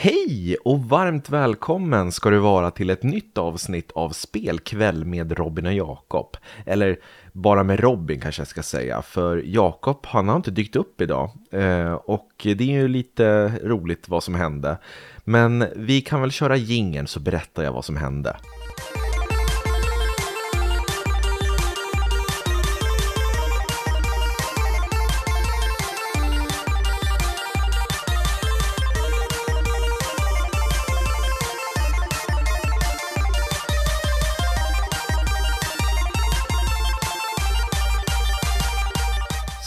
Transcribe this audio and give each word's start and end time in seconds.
Hej 0.00 0.56
och 0.64 0.84
varmt 0.84 1.30
välkommen 1.30 2.12
ska 2.12 2.30
du 2.30 2.38
vara 2.38 2.70
till 2.70 2.90
ett 2.90 3.02
nytt 3.02 3.38
avsnitt 3.38 3.92
av 3.94 4.10
Spelkväll 4.10 5.04
med 5.04 5.32
Robin 5.38 5.66
och 5.66 5.72
Jakob. 5.72 6.36
Eller 6.66 6.98
bara 7.32 7.62
med 7.62 7.80
Robin 7.80 8.20
kanske 8.20 8.40
jag 8.40 8.48
ska 8.48 8.62
säga, 8.62 9.02
för 9.02 9.42
Jakob 9.44 10.06
han 10.06 10.28
har 10.28 10.36
inte 10.36 10.50
dykt 10.50 10.76
upp 10.76 11.00
idag. 11.00 11.30
Eh, 11.50 11.92
och 11.92 12.30
det 12.42 12.60
är 12.60 12.80
ju 12.80 12.88
lite 12.88 13.52
roligt 13.64 14.08
vad 14.08 14.22
som 14.22 14.34
hände. 14.34 14.78
Men 15.24 15.66
vi 15.76 16.00
kan 16.00 16.20
väl 16.20 16.32
köra 16.32 16.56
gingen 16.56 17.06
så 17.06 17.20
berättar 17.20 17.62
jag 17.62 17.72
vad 17.72 17.84
som 17.84 17.96
hände. 17.96 18.36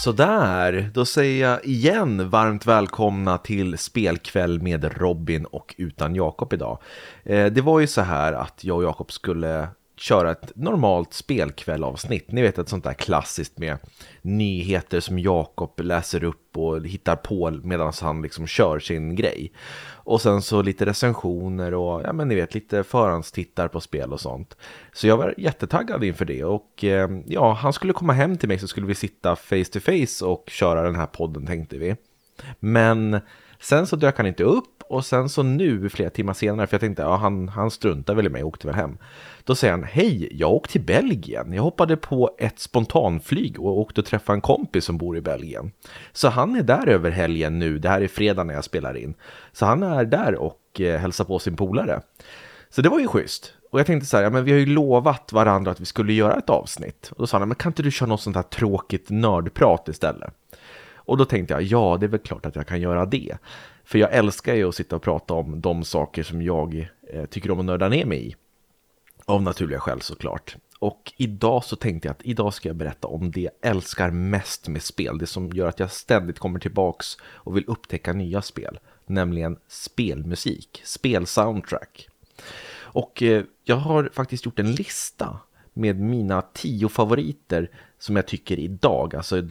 Sådär, 0.02 0.90
då 0.94 1.04
säger 1.04 1.48
jag 1.50 1.64
igen 1.64 2.28
varmt 2.28 2.66
välkomna 2.66 3.38
till 3.38 3.78
spelkväll 3.78 4.62
med 4.62 4.98
Robin 4.98 5.44
och 5.44 5.74
utan 5.78 6.14
Jakob 6.14 6.52
idag. 6.52 6.78
Eh, 7.22 7.46
det 7.46 7.60
var 7.60 7.80
ju 7.80 7.86
så 7.86 8.00
här 8.00 8.32
att 8.32 8.64
jag 8.64 8.76
och 8.76 8.84
Jakob 8.84 9.12
skulle 9.12 9.68
köra 10.02 10.30
ett 10.30 10.52
normalt 10.54 11.14
spelkvällavsnitt. 11.14 12.32
Ni 12.32 12.42
vet 12.42 12.58
ett 12.58 12.68
sånt 12.68 12.84
där 12.84 12.94
klassiskt 12.94 13.58
med 13.58 13.78
nyheter 14.22 15.00
som 15.00 15.18
Jakob 15.18 15.80
läser 15.80 16.24
upp 16.24 16.56
och 16.56 16.86
hittar 16.86 17.16
på 17.16 17.50
medan 17.62 17.92
han 18.00 18.22
liksom 18.22 18.46
kör 18.46 18.78
sin 18.78 19.16
grej. 19.16 19.52
Och 19.90 20.20
sen 20.20 20.42
så 20.42 20.62
lite 20.62 20.86
recensioner 20.86 21.74
och 21.74 22.02
ja 22.02 22.12
men 22.12 22.28
ni 22.28 22.34
vet 22.34 22.54
lite 22.54 22.84
förhandstittar 22.84 23.68
på 23.68 23.80
spel 23.80 24.12
och 24.12 24.20
sånt. 24.20 24.56
Så 24.92 25.06
jag 25.06 25.16
var 25.16 25.34
jättetaggad 25.36 26.04
inför 26.04 26.24
det 26.24 26.44
och 26.44 26.84
eh, 26.84 27.10
ja 27.26 27.52
han 27.52 27.72
skulle 27.72 27.92
komma 27.92 28.12
hem 28.12 28.36
till 28.36 28.48
mig 28.48 28.58
så 28.58 28.68
skulle 28.68 28.86
vi 28.86 28.94
sitta 28.94 29.36
face 29.36 29.64
to 29.72 29.80
face 29.80 30.24
och 30.24 30.44
köra 30.46 30.82
den 30.82 30.96
här 30.96 31.06
podden 31.06 31.46
tänkte 31.46 31.78
vi. 31.78 31.96
Men 32.60 33.20
sen 33.62 33.86
så 33.86 33.96
dök 33.96 34.16
han 34.16 34.26
inte 34.26 34.44
upp 34.44 34.82
och 34.88 35.06
sen 35.06 35.28
så 35.28 35.42
nu 35.42 35.88
flera 35.88 36.10
timmar 36.10 36.32
senare, 36.34 36.66
för 36.66 36.74
jag 36.74 36.80
tänkte 36.80 37.02
ja, 37.02 37.16
han, 37.16 37.48
han 37.48 37.70
struntar 37.70 38.14
väl 38.14 38.26
i 38.26 38.30
mig 38.30 38.42
och 38.42 38.48
åkte 38.48 38.66
väl 38.66 38.76
hem. 38.76 38.98
Då 39.44 39.54
säger 39.54 39.72
han, 39.72 39.84
hej, 39.84 40.28
jag 40.32 40.52
åkte 40.52 40.72
till 40.72 40.80
Belgien. 40.80 41.52
Jag 41.52 41.62
hoppade 41.62 41.96
på 41.96 42.34
ett 42.38 42.58
spontanflyg 42.58 43.60
och 43.60 43.78
åkte 43.78 44.00
och 44.00 44.06
träffade 44.06 44.36
en 44.36 44.40
kompis 44.40 44.84
som 44.84 44.98
bor 44.98 45.16
i 45.16 45.20
Belgien. 45.20 45.72
Så 46.12 46.28
han 46.28 46.56
är 46.56 46.62
där 46.62 46.88
över 46.88 47.10
helgen 47.10 47.58
nu, 47.58 47.78
det 47.78 47.88
här 47.88 48.00
är 48.00 48.08
fredag 48.08 48.44
när 48.44 48.54
jag 48.54 48.64
spelar 48.64 48.96
in. 48.96 49.14
Så 49.52 49.66
han 49.66 49.82
är 49.82 50.04
där 50.04 50.34
och 50.34 50.80
eh, 50.80 51.00
hälsar 51.00 51.24
på 51.24 51.38
sin 51.38 51.56
polare. 51.56 52.00
Så 52.70 52.82
det 52.82 52.88
var 52.88 53.00
ju 53.00 53.08
schysst. 53.08 53.54
Och 53.70 53.78
jag 53.78 53.86
tänkte 53.86 54.06
så 54.06 54.16
här, 54.16 54.24
ja, 54.24 54.30
men 54.30 54.44
vi 54.44 54.52
har 54.52 54.58
ju 54.58 54.66
lovat 54.66 55.32
varandra 55.32 55.70
att 55.70 55.80
vi 55.80 55.84
skulle 55.84 56.12
göra 56.12 56.36
ett 56.36 56.50
avsnitt. 56.50 57.10
Och 57.12 57.18
då 57.18 57.26
sa 57.26 57.38
han, 57.38 57.48
men 57.48 57.54
kan 57.54 57.70
inte 57.70 57.82
du 57.82 57.90
köra 57.90 58.08
något 58.08 58.20
sånt 58.20 58.36
här 58.36 58.42
tråkigt 58.42 59.10
nördprat 59.10 59.88
istället? 59.88 60.34
Och 61.04 61.16
då 61.16 61.24
tänkte 61.24 61.54
jag, 61.54 61.62
ja, 61.62 61.96
det 62.00 62.06
är 62.06 62.08
väl 62.08 62.20
klart 62.20 62.46
att 62.46 62.56
jag 62.56 62.66
kan 62.66 62.80
göra 62.80 63.06
det. 63.06 63.36
För 63.84 63.98
jag 63.98 64.12
älskar 64.12 64.54
ju 64.54 64.68
att 64.68 64.74
sitta 64.74 64.96
och 64.96 65.02
prata 65.02 65.34
om 65.34 65.60
de 65.60 65.84
saker 65.84 66.22
som 66.22 66.42
jag 66.42 66.88
eh, 67.12 67.24
tycker 67.24 67.50
om 67.50 67.58
att 67.58 67.64
nörda 67.64 67.88
ner 67.88 68.04
mig 68.04 68.28
i. 68.28 68.34
Av 69.24 69.42
naturliga 69.42 69.80
skäl 69.80 70.00
såklart. 70.00 70.56
Och 70.78 71.12
idag 71.16 71.64
så 71.64 71.76
tänkte 71.76 72.08
jag 72.08 72.12
att 72.12 72.22
idag 72.26 72.54
ska 72.54 72.68
jag 72.68 72.76
berätta 72.76 73.08
om 73.08 73.30
det 73.30 73.40
jag 73.40 73.52
älskar 73.62 74.10
mest 74.10 74.68
med 74.68 74.82
spel. 74.82 75.18
Det 75.18 75.26
som 75.26 75.48
gör 75.52 75.68
att 75.68 75.80
jag 75.80 75.92
ständigt 75.92 76.38
kommer 76.38 76.58
tillbaks 76.58 77.16
och 77.22 77.56
vill 77.56 77.64
upptäcka 77.66 78.12
nya 78.12 78.42
spel. 78.42 78.78
Nämligen 79.06 79.58
spelmusik, 79.68 80.82
spelsoundtrack. 80.84 82.08
Och 82.74 83.22
eh, 83.22 83.44
jag 83.64 83.76
har 83.76 84.10
faktiskt 84.12 84.46
gjort 84.46 84.58
en 84.58 84.72
lista 84.72 85.38
med 85.72 86.00
mina 86.00 86.42
tio 86.42 86.88
favoriter 86.88 87.70
som 88.02 88.16
jag 88.16 88.26
tycker 88.26 88.58
idag. 88.58 89.16
Alltså 89.16 89.42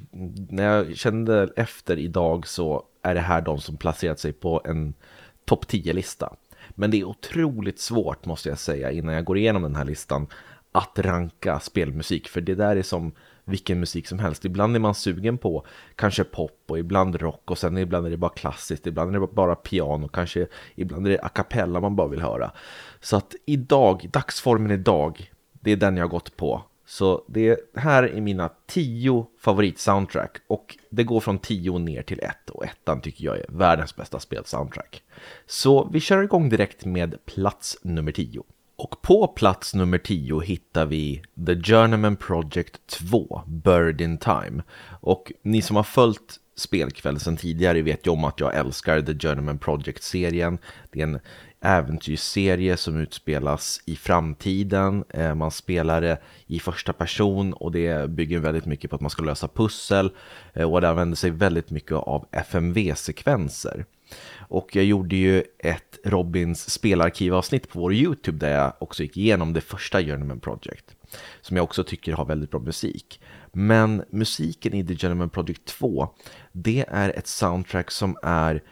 när 0.49 0.63
jag 0.63 0.97
kände 0.97 1.49
efter 1.55 1.99
idag 1.99 2.47
så 2.47 2.83
är 3.01 3.15
det 3.15 3.21
här 3.21 3.41
de 3.41 3.59
som 3.59 3.77
placerat 3.77 4.19
sig 4.19 4.33
på 4.33 4.61
en 4.65 4.93
topp 5.45 5.65
10-lista. 5.65 6.35
Men 6.69 6.91
det 6.91 6.99
är 6.99 7.03
otroligt 7.03 7.79
svårt 7.79 8.25
måste 8.25 8.49
jag 8.49 8.59
säga 8.59 8.91
innan 8.91 9.15
jag 9.15 9.25
går 9.25 9.37
igenom 9.37 9.61
den 9.61 9.75
här 9.75 9.85
listan 9.85 10.27
att 10.71 10.99
ranka 10.99 11.59
spelmusik. 11.59 12.27
För 12.27 12.41
det 12.41 12.55
där 12.55 12.75
är 12.75 12.83
som 12.83 13.11
vilken 13.45 13.79
musik 13.79 14.07
som 14.07 14.19
helst. 14.19 14.45
Ibland 14.45 14.75
är 14.75 14.79
man 14.79 14.95
sugen 14.95 15.37
på 15.37 15.65
kanske 15.95 16.23
pop 16.23 16.63
och 16.67 16.79
ibland 16.79 17.15
rock 17.15 17.51
och 17.51 17.57
sen 17.57 17.77
ibland 17.77 18.05
är 18.05 18.09
det 18.09 18.17
bara 18.17 18.31
klassiskt, 18.33 18.87
ibland 18.87 19.15
är 19.15 19.19
det 19.19 19.27
bara 19.27 19.55
piano, 19.55 20.07
kanske 20.07 20.47
ibland 20.75 21.07
är 21.07 21.11
det 21.11 21.19
a 21.21 21.29
cappella 21.29 21.79
man 21.79 21.95
bara 21.95 22.07
vill 22.07 22.21
höra. 22.21 22.51
Så 22.99 23.17
att 23.17 23.35
idag, 23.45 24.09
dagsformen 24.13 24.71
idag, 24.71 25.31
det 25.51 25.71
är 25.71 25.75
den 25.75 25.97
jag 25.97 26.03
har 26.03 26.09
gått 26.09 26.37
på. 26.37 26.63
Så 26.91 27.23
det 27.27 27.59
här 27.75 28.03
är 28.03 28.21
mina 28.21 28.49
tio 28.67 29.27
favoritsoundtrack 29.39 30.37
och 30.47 30.77
det 30.89 31.03
går 31.03 31.19
från 31.19 31.39
tio 31.39 31.77
ner 31.77 32.01
till 32.01 32.19
ett 32.19 32.49
och 32.49 32.65
ettan 32.65 33.01
tycker 33.01 33.25
jag 33.25 33.37
är 33.37 33.45
världens 33.49 33.95
bästa 33.95 34.19
spelsoundtrack. 34.19 35.03
Så 35.45 35.89
vi 35.93 35.99
kör 35.99 36.23
igång 36.23 36.49
direkt 36.49 36.85
med 36.85 37.25
plats 37.25 37.77
nummer 37.81 38.11
tio. 38.11 38.43
Och 38.75 39.01
på 39.01 39.27
plats 39.27 39.73
nummer 39.75 39.97
tio 39.97 40.39
hittar 40.39 40.85
vi 40.85 41.21
The 41.45 41.55
Journeyman 41.55 42.15
Project 42.15 42.87
2, 42.87 43.41
Bird 43.47 44.01
in 44.01 44.17
Time. 44.17 44.63
Och 45.01 45.31
ni 45.41 45.61
som 45.61 45.75
har 45.75 45.83
följt 45.83 46.39
spelkväll 46.55 47.19
sedan 47.19 47.37
tidigare 47.37 47.81
vet 47.81 48.07
ju 48.07 48.11
om 48.11 48.23
att 48.23 48.39
jag 48.39 48.55
älskar 48.55 49.01
The 49.01 49.27
Journeyman 49.27 49.59
Project-serien. 49.59 50.57
Det 50.91 50.99
är 50.99 51.03
en 51.03 51.19
äventyrsserie 51.61 52.77
som 52.77 52.97
utspelas 52.97 53.81
i 53.85 53.95
framtiden. 53.95 55.03
Eh, 55.09 55.35
man 55.35 55.51
spelar 55.51 56.01
det 56.01 56.17
i 56.45 56.59
första 56.59 56.93
person 56.93 57.53
och 57.53 57.71
det 57.71 58.09
bygger 58.09 58.39
väldigt 58.39 58.65
mycket 58.65 58.89
på 58.89 58.95
att 58.95 59.01
man 59.01 59.09
ska 59.09 59.23
lösa 59.23 59.47
pussel 59.47 60.11
eh, 60.53 60.71
och 60.71 60.81
det 60.81 60.89
använder 60.89 61.15
sig 61.15 61.29
väldigt 61.29 61.69
mycket 61.69 61.91
av 61.91 62.27
FMV-sekvenser. 62.31 63.85
Och 64.37 64.75
jag 64.75 64.85
gjorde 64.85 65.15
ju 65.15 65.43
ett 65.59 65.99
Robins 66.03 66.69
spelarkivavsnitt 66.69 67.69
på 67.69 67.79
vår 67.79 67.93
YouTube 67.93 68.37
där 68.37 68.57
jag 68.57 68.73
också 68.79 69.03
gick 69.03 69.17
igenom 69.17 69.53
det 69.53 69.61
första 69.61 70.01
Journeyman 70.01 70.39
Project. 70.39 70.95
Som 71.41 71.57
jag 71.57 71.63
också 71.63 71.83
tycker 71.83 72.13
har 72.13 72.25
väldigt 72.25 72.51
bra 72.51 72.59
musik. 72.59 73.21
Men 73.53 74.03
musiken 74.09 74.73
i 74.73 74.87
The 74.87 74.95
Journeyman 74.95 75.29
Project 75.29 75.65
2, 75.65 76.09
det 76.51 76.85
är 76.87 77.09
ett 77.09 77.27
soundtrack 77.27 77.91
som 77.91 78.17
är, 78.23 78.63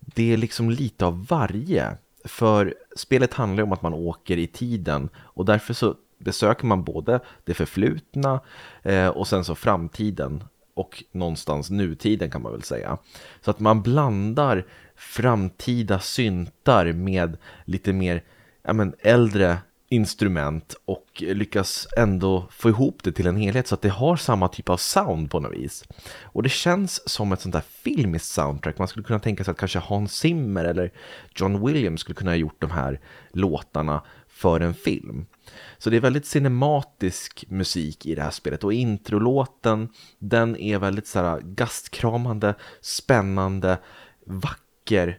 det 0.00 0.32
är 0.32 0.36
liksom 0.36 0.70
lite 0.70 1.06
av 1.06 1.26
varje. 1.26 1.96
För 2.26 2.74
spelet 2.96 3.34
handlar 3.34 3.64
om 3.64 3.72
att 3.72 3.82
man 3.82 3.94
åker 3.94 4.36
i 4.36 4.46
tiden 4.46 5.08
och 5.16 5.44
därför 5.44 5.74
så 5.74 5.94
besöker 6.18 6.66
man 6.66 6.84
både 6.84 7.20
det 7.44 7.54
förflutna 7.54 8.40
eh, 8.82 9.08
och 9.08 9.28
sen 9.28 9.44
så 9.44 9.54
framtiden 9.54 10.44
och 10.74 11.04
någonstans 11.12 11.70
nutiden 11.70 12.30
kan 12.30 12.42
man 12.42 12.52
väl 12.52 12.62
säga. 12.62 12.98
Så 13.40 13.50
att 13.50 13.60
man 13.60 13.82
blandar 13.82 14.66
framtida 14.96 16.00
syntar 16.00 16.92
med 16.92 17.36
lite 17.64 17.92
mer 17.92 18.22
ja, 18.62 18.72
men, 18.72 18.94
äldre 18.98 19.58
instrument 19.88 20.74
och 20.84 21.06
lyckas 21.18 21.88
ändå 21.96 22.46
få 22.50 22.68
ihop 22.68 23.02
det 23.02 23.12
till 23.12 23.26
en 23.26 23.36
helhet 23.36 23.66
så 23.66 23.74
att 23.74 23.82
det 23.82 23.88
har 23.88 24.16
samma 24.16 24.48
typ 24.48 24.68
av 24.68 24.76
sound 24.76 25.30
på 25.30 25.40
något 25.40 25.52
vis. 25.52 25.84
Och 26.22 26.42
det 26.42 26.48
känns 26.48 27.08
som 27.08 27.32
ett 27.32 27.40
sånt 27.40 27.52
där 27.52 27.62
filmiskt 27.68 28.28
soundtrack. 28.32 28.78
Man 28.78 28.88
skulle 28.88 29.04
kunna 29.04 29.18
tänka 29.18 29.44
sig 29.44 29.52
att 29.52 29.58
kanske 29.58 29.78
Hans 29.78 30.12
Zimmer 30.12 30.64
eller 30.64 30.92
John 31.34 31.66
Williams 31.66 32.00
skulle 32.00 32.16
kunna 32.16 32.30
ha 32.30 32.36
gjort 32.36 32.60
de 32.60 32.70
här 32.70 33.00
låtarna 33.30 34.02
för 34.28 34.60
en 34.60 34.74
film. 34.74 35.26
Så 35.78 35.90
det 35.90 35.96
är 35.96 36.00
väldigt 36.00 36.26
cinematisk 36.26 37.44
musik 37.48 38.06
i 38.06 38.14
det 38.14 38.22
här 38.22 38.30
spelet 38.30 38.64
och 38.64 38.72
introlåten 38.72 39.88
den 40.18 40.56
är 40.56 40.78
väldigt 40.78 41.06
så 41.06 41.18
här 41.18 41.40
gastkramande, 41.40 42.54
spännande, 42.80 43.78
vacker 44.26 45.18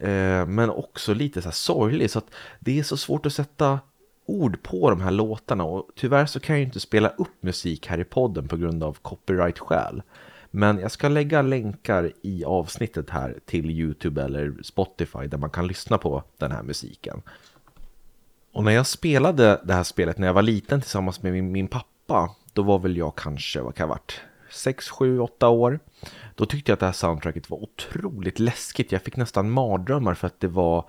eh, 0.00 0.46
men 0.46 0.70
också 0.70 1.14
lite 1.14 1.42
så 1.42 1.48
här 1.48 1.52
sorglig 1.52 2.10
så 2.10 2.18
att 2.18 2.30
det 2.60 2.78
är 2.78 2.82
så 2.82 2.96
svårt 2.96 3.26
att 3.26 3.32
sätta 3.32 3.80
ord 4.26 4.62
på 4.62 4.90
de 4.90 5.00
här 5.00 5.10
låtarna 5.10 5.64
och 5.64 5.88
tyvärr 5.94 6.26
så 6.26 6.40
kan 6.40 6.54
jag 6.54 6.60
ju 6.60 6.66
inte 6.66 6.80
spela 6.80 7.08
upp 7.08 7.42
musik 7.42 7.86
här 7.86 8.00
i 8.00 8.04
podden 8.04 8.48
på 8.48 8.56
grund 8.56 8.82
av 8.82 8.98
copyright-skäl. 9.02 10.02
Men 10.50 10.78
jag 10.78 10.90
ska 10.90 11.08
lägga 11.08 11.42
länkar 11.42 12.12
i 12.22 12.44
avsnittet 12.44 13.10
här 13.10 13.38
till 13.46 13.70
YouTube 13.70 14.22
eller 14.22 14.54
Spotify 14.62 15.26
där 15.26 15.38
man 15.38 15.50
kan 15.50 15.66
lyssna 15.66 15.98
på 15.98 16.22
den 16.38 16.52
här 16.52 16.62
musiken. 16.62 17.22
Och 18.52 18.64
när 18.64 18.72
jag 18.72 18.86
spelade 18.86 19.60
det 19.64 19.74
här 19.74 19.82
spelet 19.82 20.18
när 20.18 20.26
jag 20.26 20.34
var 20.34 20.42
liten 20.42 20.80
tillsammans 20.80 21.22
med 21.22 21.32
min, 21.32 21.52
min 21.52 21.68
pappa, 21.68 22.30
då 22.52 22.62
var 22.62 22.78
väl 22.78 22.96
jag 22.96 23.16
kanske, 23.16 23.60
vad 23.60 23.74
kan 23.74 23.84
jag 23.84 23.88
ha 23.88 23.94
varit, 23.94 24.20
6, 24.50 24.88
7, 24.88 25.20
8 25.20 25.48
år. 25.48 25.80
Då 26.34 26.46
tyckte 26.46 26.70
jag 26.70 26.74
att 26.74 26.80
det 26.80 26.86
här 26.86 26.92
soundtracket 26.92 27.50
var 27.50 27.62
otroligt 27.62 28.38
läskigt. 28.38 28.92
Jag 28.92 29.02
fick 29.02 29.16
nästan 29.16 29.50
mardrömmar 29.50 30.14
för 30.14 30.26
att 30.26 30.40
det 30.40 30.48
var 30.48 30.84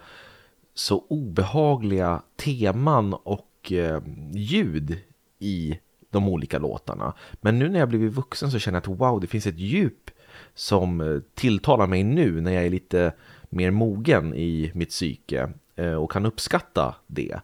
så 0.79 1.05
obehagliga 1.09 2.21
teman 2.35 3.13
och 3.13 3.71
eh, 3.71 4.01
ljud 4.33 4.97
i 5.39 5.79
de 6.09 6.27
olika 6.27 6.59
låtarna. 6.59 7.13
Men 7.33 7.59
nu 7.59 7.69
när 7.69 7.79
jag 7.79 7.89
blivit 7.89 8.13
vuxen 8.13 8.51
så 8.51 8.59
känner 8.59 8.75
jag 8.75 8.91
att 8.91 8.99
wow, 8.99 9.21
det 9.21 9.27
finns 9.27 9.47
ett 9.47 9.59
djup 9.59 10.11
som 10.53 11.01
eh, 11.01 11.19
tilltalar 11.33 11.87
mig 11.87 12.03
nu 12.03 12.41
när 12.41 12.51
jag 12.51 12.65
är 12.65 12.69
lite 12.69 13.13
mer 13.49 13.71
mogen 13.71 14.33
i 14.33 14.71
mitt 14.75 14.89
psyke 14.89 15.49
eh, 15.75 15.93
och 15.93 16.11
kan 16.11 16.25
uppskatta 16.25 16.95
det. 17.07 17.39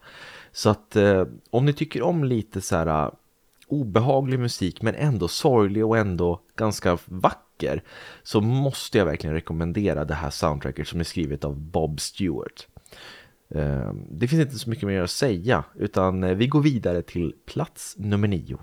Så 0.51 0.69
att 0.69 0.95
eh, 0.95 1.25
om 1.49 1.65
ni 1.65 1.73
tycker 1.73 2.01
om 2.01 2.23
lite 2.23 2.61
så 2.61 2.75
här 2.75 2.87
eh, 2.87 3.11
obehaglig 3.67 4.39
musik 4.39 4.81
men 4.81 4.95
ändå 4.95 5.27
sorglig 5.27 5.85
och 5.85 5.97
ändå 5.97 6.39
ganska 6.55 6.97
vacker 7.05 7.83
så 8.23 8.41
måste 8.41 8.97
jag 8.97 9.05
verkligen 9.05 9.33
rekommendera 9.33 10.05
det 10.05 10.13
här 10.13 10.29
soundtracket 10.29 10.87
som 10.87 10.99
är 10.99 11.03
skrivet 11.03 11.43
av 11.43 11.59
Bob 11.59 11.99
Stewart. 11.99 12.67
Ehm, 13.53 14.07
det 14.09 14.27
finns 14.27 14.41
inte 14.41 14.59
så 14.59 14.69
mycket 14.69 14.87
mer 14.87 15.01
att 15.01 15.11
säga 15.11 15.63
utan 15.75 16.23
eh, 16.23 16.35
vi 16.35 16.47
går 16.47 16.61
vidare 16.61 17.01
till 17.01 17.33
plats 17.45 17.95
nummer 17.97 18.27
nio. 18.27 18.59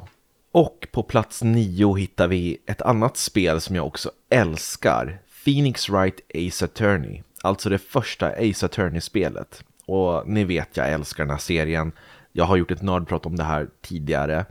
Och 0.52 0.88
på 0.92 1.02
plats 1.02 1.42
nio 1.42 1.94
hittar 1.94 2.28
vi 2.28 2.58
ett 2.66 2.82
annat 2.82 3.16
spel 3.16 3.60
som 3.60 3.76
jag 3.76 3.86
också 3.86 4.10
älskar. 4.30 5.22
Phoenix 5.44 5.88
Wright 5.88 6.20
Ace 6.34 6.64
Attorney. 6.64 7.22
Alltså 7.42 7.68
det 7.68 7.78
första 7.78 8.26
Ace 8.26 8.66
Attorney-spelet. 8.66 9.64
Och 9.86 10.28
ni 10.28 10.44
vet, 10.44 10.76
jag 10.76 10.92
älskar 10.92 11.24
den 11.24 11.30
här 11.30 11.38
serien. 11.38 11.92
Jag 12.32 12.44
har 12.44 12.56
gjort 12.56 12.70
ett 12.70 12.82
nördprat 12.82 13.26
om 13.26 13.36
det 13.36 13.44
här 13.44 13.68
tidigare. 13.80 14.44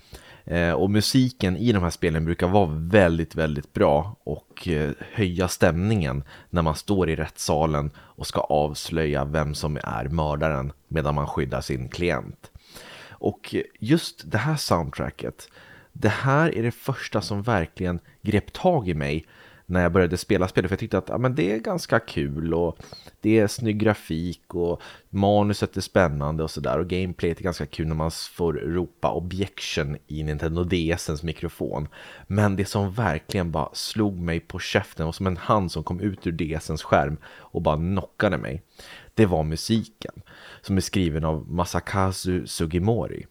Eh, 0.50 0.72
och 0.72 0.90
musiken 0.92 1.58
i 1.58 1.72
de 1.72 1.84
här 1.84 1.90
spelen 1.90 2.26
brukar 2.26 2.48
vara 2.48 2.70
väldigt, 2.72 3.36
väldigt 3.36 3.74
bra 3.74 4.16
och 4.24 4.68
eh, 4.68 4.92
höja 5.14 5.48
stämningen 5.48 6.24
när 6.50 6.62
man 6.62 6.76
står 6.76 7.10
i 7.10 7.16
rättssalen 7.16 7.92
och 7.98 8.28
ska 8.28 8.40
avslöja 8.40 9.26
vem 9.26 9.56
som 9.56 9.78
är 9.84 10.06
mördaren 10.06 10.72
medan 10.88 11.16
man 11.16 11.28
skyddar 11.28 11.62
sin 11.62 11.90
klient. 11.90 12.52
Och 13.10 13.56
just 13.80 14.32
det 14.32 14.38
här 14.38 14.56
soundtracket 14.56 15.50
det 15.94 16.10
här 16.10 16.56
är 16.56 16.64
det 16.64 16.72
första 16.72 17.22
som 17.22 17.42
verkligen 17.42 18.00
grep 18.22 18.54
tag 18.54 18.90
i 18.90 18.94
mig 18.94 19.26
när 19.70 19.82
jag 19.82 19.92
började 19.92 20.18
spela 20.18 20.48
spelet. 20.48 20.70
För 20.70 20.74
jag 20.74 20.80
tyckte 20.80 20.98
att 20.98 21.10
ja, 21.10 21.18
men 21.18 21.36
det 21.36 21.52
är 21.52 21.58
ganska 21.58 22.00
kul 22.00 22.54
och 22.54 22.78
det 23.22 23.40
är 23.40 23.48
snygg 23.48 23.80
grafik 23.80 24.56
och 24.56 24.82
manuset 25.10 25.78
är 25.78 25.82
spännande 25.82 26.44
och 26.44 26.52
sådär. 26.52 26.80
Och 26.80 26.88
gameplayet 26.88 27.40
är 27.40 27.44
ganska 27.44 27.66
kul 27.66 27.88
när 27.88 27.96
man 27.96 28.12
får 28.12 28.54
ropa 28.54 29.12
objection 29.12 29.98
i 30.08 30.24
Nintendo 30.24 30.64
DSens 30.64 31.24
mikrofon. 31.24 31.88
Men 32.28 32.56
det 32.56 32.66
som 32.66 32.92
verkligen 32.92 33.52
bara 33.52 33.70
slog 33.74 34.20
mig 34.20 34.40
på 34.40 34.60
käften 34.60 35.08
och 35.08 35.16
som 35.16 35.28
en 35.28 35.38
hand 35.38 35.72
som 35.72 35.84
kom 35.84 36.00
ut 36.00 36.28
ur 36.28 36.32
DSens 36.32 36.84
skärm 36.84 37.18
och 37.26 37.62
bara 37.62 37.78
knockade 37.78 38.38
mig. 38.38 38.62
Det 39.14 39.26
var 39.26 39.44
musiken 39.44 40.22
som 40.62 40.78
är 40.78 40.82
skriven 40.82 41.26
av 41.26 41.52
Masakazu 41.52 42.48
Sugimori. 42.48 43.26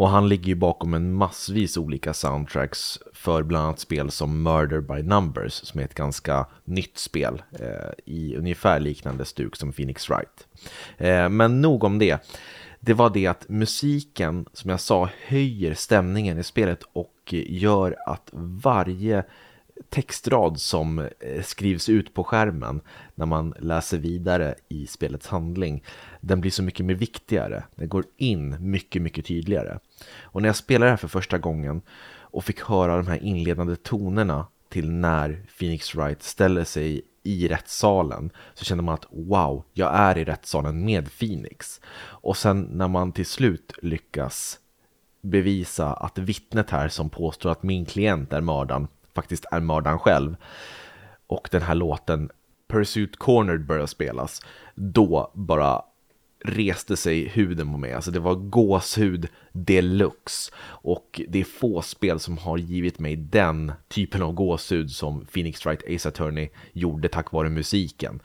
Och 0.00 0.08
han 0.08 0.28
ligger 0.28 0.46
ju 0.46 0.54
bakom 0.54 0.94
en 0.94 1.12
massvis 1.12 1.76
olika 1.76 2.14
soundtracks 2.14 2.98
för 3.12 3.42
bland 3.42 3.64
annat 3.64 3.78
spel 3.78 4.10
som 4.10 4.42
Murder 4.42 4.80
by 4.80 5.02
Numbers 5.02 5.52
som 5.52 5.80
är 5.80 5.84
ett 5.84 5.94
ganska 5.94 6.46
nytt 6.64 6.98
spel 6.98 7.42
eh, 7.52 7.90
i 8.04 8.36
ungefär 8.36 8.80
liknande 8.80 9.24
stuk 9.24 9.56
som 9.56 9.72
Phoenix 9.72 10.10
Wright. 10.10 10.46
Eh, 10.98 11.28
men 11.28 11.60
nog 11.60 11.84
om 11.84 11.98
det. 11.98 12.18
Det 12.80 12.94
var 12.94 13.10
det 13.10 13.26
att 13.26 13.48
musiken, 13.48 14.46
som 14.52 14.70
jag 14.70 14.80
sa, 14.80 15.08
höjer 15.26 15.74
stämningen 15.74 16.38
i 16.38 16.42
spelet 16.42 16.82
och 16.92 17.34
gör 17.48 17.96
att 18.06 18.30
varje 18.62 19.24
textrad 19.88 20.60
som 20.60 20.98
eh, 20.98 21.42
skrivs 21.42 21.88
ut 21.88 22.14
på 22.14 22.24
skärmen 22.24 22.80
när 23.14 23.26
man 23.26 23.54
läser 23.58 23.98
vidare 23.98 24.54
i 24.68 24.86
spelets 24.86 25.26
handling, 25.26 25.84
den 26.20 26.40
blir 26.40 26.50
så 26.50 26.62
mycket 26.62 26.86
mer 26.86 26.94
viktigare. 26.94 27.64
Den 27.74 27.88
går 27.88 28.04
in 28.16 28.70
mycket, 28.70 29.02
mycket 29.02 29.26
tydligare. 29.26 29.78
Och 30.22 30.42
när 30.42 30.48
jag 30.48 30.56
spelade 30.56 30.86
det 30.86 30.90
här 30.90 30.96
för 30.96 31.08
första 31.08 31.38
gången 31.38 31.82
och 32.18 32.44
fick 32.44 32.60
höra 32.60 32.96
de 32.96 33.06
här 33.06 33.22
inledande 33.22 33.76
tonerna 33.76 34.46
till 34.68 34.90
när 34.90 35.42
Phoenix 35.58 35.94
Wright 35.94 36.22
ställer 36.22 36.64
sig 36.64 37.02
i 37.22 37.48
rättssalen 37.48 38.30
så 38.54 38.64
känner 38.64 38.82
man 38.82 38.94
att 38.94 39.06
wow, 39.10 39.64
jag 39.72 39.94
är 39.94 40.18
i 40.18 40.24
rättssalen 40.24 40.84
med 40.84 41.18
Phoenix. 41.18 41.80
Och 42.00 42.36
sen 42.36 42.60
när 42.60 42.88
man 42.88 43.12
till 43.12 43.26
slut 43.26 43.72
lyckas 43.82 44.58
bevisa 45.22 45.92
att 45.92 46.18
vittnet 46.18 46.70
här 46.70 46.88
som 46.88 47.10
påstår 47.10 47.50
att 47.50 47.62
min 47.62 47.84
klient 47.84 48.32
är 48.32 48.40
mördaren 48.40 48.88
faktiskt 49.14 49.44
är 49.50 49.60
mördaren 49.60 49.98
själv. 49.98 50.36
Och 51.26 51.48
den 51.50 51.62
här 51.62 51.74
låten 51.74 52.30
Pursuit 52.68 53.16
Cornered 53.16 53.66
börjar 53.66 53.86
spelas. 53.86 54.42
Då 54.74 55.30
bara 55.34 55.82
reste 56.44 56.96
sig 56.96 57.28
huden 57.28 57.72
på 57.72 57.78
mig. 57.78 57.92
Alltså 57.92 58.10
det 58.10 58.20
var 58.20 58.34
gåshud 58.34 59.28
deluxe. 59.52 60.52
Och 60.62 61.20
det 61.28 61.40
är 61.40 61.44
få 61.44 61.82
spel 61.82 62.20
som 62.20 62.38
har 62.38 62.58
givit 62.58 62.98
mig 62.98 63.16
den 63.16 63.72
typen 63.88 64.22
av 64.22 64.32
gåshud 64.32 64.90
som 64.90 65.26
Phoenix 65.26 65.66
Wright 65.66 65.82
Ace 65.88 66.08
Attorney 66.08 66.48
gjorde 66.72 67.08
tack 67.08 67.32
vare 67.32 67.48
musiken. 67.48 68.20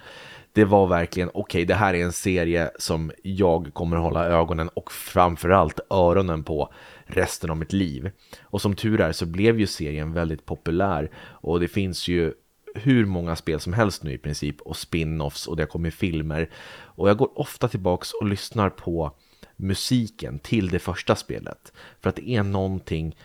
Det 0.53 0.65
var 0.65 0.87
verkligen, 0.87 1.29
okej, 1.29 1.41
okay, 1.41 1.65
det 1.65 1.73
här 1.73 1.93
är 1.93 2.03
en 2.03 2.11
serie 2.11 2.71
som 2.79 3.11
jag 3.23 3.73
kommer 3.73 3.97
hålla 3.97 4.25
ögonen 4.25 4.69
och 4.73 4.91
framförallt 4.91 5.79
öronen 5.89 6.43
på 6.43 6.73
resten 7.05 7.49
av 7.49 7.57
mitt 7.57 7.73
liv. 7.73 8.11
Och 8.41 8.61
som 8.61 8.75
tur 8.75 9.01
är 9.01 9.11
så 9.11 9.25
blev 9.25 9.59
ju 9.59 9.67
serien 9.67 10.13
väldigt 10.13 10.45
populär 10.45 11.11
och 11.17 11.59
det 11.59 11.67
finns 11.67 12.07
ju 12.07 12.33
hur 12.75 13.05
många 13.05 13.35
spel 13.35 13.59
som 13.59 13.73
helst 13.73 14.03
nu 14.03 14.13
i 14.13 14.17
princip 14.17 14.61
och 14.61 14.75
spin-offs 14.75 15.47
och 15.47 15.55
det 15.55 15.63
har 15.63 15.67
kommit 15.67 15.93
filmer. 15.93 16.49
Och 16.69 17.09
jag 17.09 17.17
går 17.17 17.39
ofta 17.39 17.67
tillbaks 17.67 18.13
och 18.13 18.27
lyssnar 18.27 18.69
på 18.69 19.11
musiken 19.55 20.39
till 20.39 20.69
det 20.69 20.79
första 20.79 21.15
spelet. 21.15 21.73
För 22.01 22.09
att 22.09 22.15
det 22.15 22.29
är 22.29 22.43
någonting, 22.43 23.17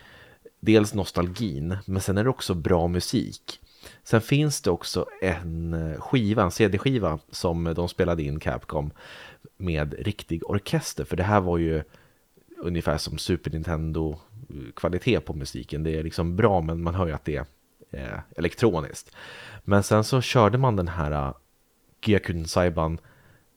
dels 0.59 0.93
nostalgin, 0.93 1.77
men 1.85 2.01
sen 2.01 2.17
är 2.17 2.23
det 2.23 2.29
också 2.29 2.53
bra 2.53 2.87
musik. 2.87 3.59
Sen 4.03 4.21
finns 4.21 4.61
det 4.61 4.71
också 4.71 5.05
en 5.21 5.73
eh, 5.73 6.01
skiva, 6.01 6.43
en 6.43 6.51
CD-skiva 6.51 7.19
som 7.29 7.73
de 7.75 7.89
spelade 7.89 8.23
in 8.23 8.39
Capcom 8.39 8.91
med 9.57 9.93
riktig 9.99 10.49
orkester. 10.49 11.03
För 11.03 11.17
det 11.17 11.23
här 11.23 11.41
var 11.41 11.57
ju 11.57 11.83
ungefär 12.57 12.97
som 12.97 13.17
Super 13.17 13.51
Nintendo-kvalitet 13.51 15.19
på 15.19 15.33
musiken. 15.33 15.83
Det 15.83 15.99
är 15.99 16.03
liksom 16.03 16.35
bra 16.35 16.61
men 16.61 16.83
man 16.83 16.95
hör 16.95 17.07
ju 17.07 17.13
att 17.13 17.25
det 17.25 17.35
är 17.35 17.45
eh, 17.91 18.19
elektroniskt. 18.37 19.11
Men 19.63 19.83
sen 19.83 20.03
så 20.03 20.21
körde 20.21 20.57
man 20.57 20.75
den 20.75 20.87
här 20.87 21.11
eh, 21.11 21.27
uh, 21.27 21.33
Gyakuten 22.05 22.47
Saiban 22.47 22.99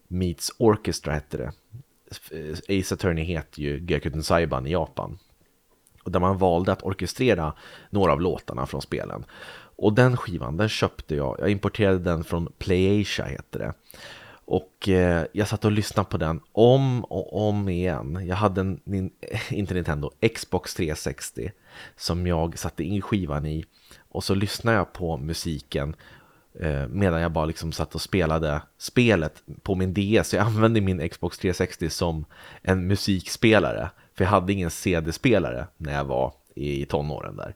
Meets 0.08 0.52
Orchestra 0.58 1.12
hette 1.12 1.36
det. 1.36 1.52
Eh, 2.30 2.80
Ace 2.80 2.94
Attorney 2.94 3.24
heter 3.24 3.62
ju 3.62 3.78
Gyakuten 3.78 4.22
Saiban 4.22 4.66
i 4.66 4.70
Japan. 4.70 5.18
Och 6.02 6.10
där 6.10 6.20
man 6.20 6.38
valde 6.38 6.72
att 6.72 6.82
orkestrera 6.82 7.52
några 7.90 8.12
av 8.12 8.20
låtarna 8.20 8.66
från 8.66 8.82
spelen. 8.82 9.24
Och 9.76 9.92
den 9.92 10.16
skivan, 10.16 10.56
den 10.56 10.68
köpte 10.68 11.14
jag. 11.14 11.36
Jag 11.40 11.50
importerade 11.50 11.98
den 11.98 12.24
från 12.24 12.52
PlayAsia 12.58 13.24
heter 13.24 13.58
det. 13.58 13.72
Och 14.46 14.88
eh, 14.88 15.26
jag 15.32 15.48
satt 15.48 15.64
och 15.64 15.72
lyssnade 15.72 16.08
på 16.08 16.16
den 16.16 16.40
om 16.52 17.04
och 17.04 17.48
om 17.48 17.68
igen. 17.68 18.26
Jag 18.26 18.36
hade 18.36 18.60
en, 18.60 18.80
inte 19.50 19.74
Nintendo, 19.74 20.10
Xbox 20.34 20.74
360 20.74 21.50
som 21.96 22.26
jag 22.26 22.58
satte 22.58 22.84
in 22.84 23.02
skivan 23.02 23.46
i. 23.46 23.64
Och 24.14 24.24
så 24.24 24.34
lyssnade 24.34 24.76
jag 24.76 24.92
på 24.92 25.16
musiken 25.16 25.96
eh, 26.60 26.88
medan 26.88 27.20
jag 27.20 27.32
bara 27.32 27.44
liksom 27.44 27.72
satt 27.72 27.94
och 27.94 28.00
spelade 28.00 28.62
spelet 28.78 29.42
på 29.62 29.74
min 29.74 29.94
DS. 29.94 30.34
Jag 30.34 30.46
använde 30.46 30.80
min 30.80 31.08
Xbox 31.08 31.38
360 31.38 31.90
som 31.90 32.24
en 32.62 32.86
musikspelare. 32.86 33.90
För 34.14 34.24
jag 34.24 34.30
hade 34.30 34.52
ingen 34.52 34.70
CD-spelare 34.70 35.66
när 35.76 35.94
jag 35.94 36.04
var 36.04 36.32
i 36.54 36.86
tonåren 36.86 37.36
där. 37.36 37.54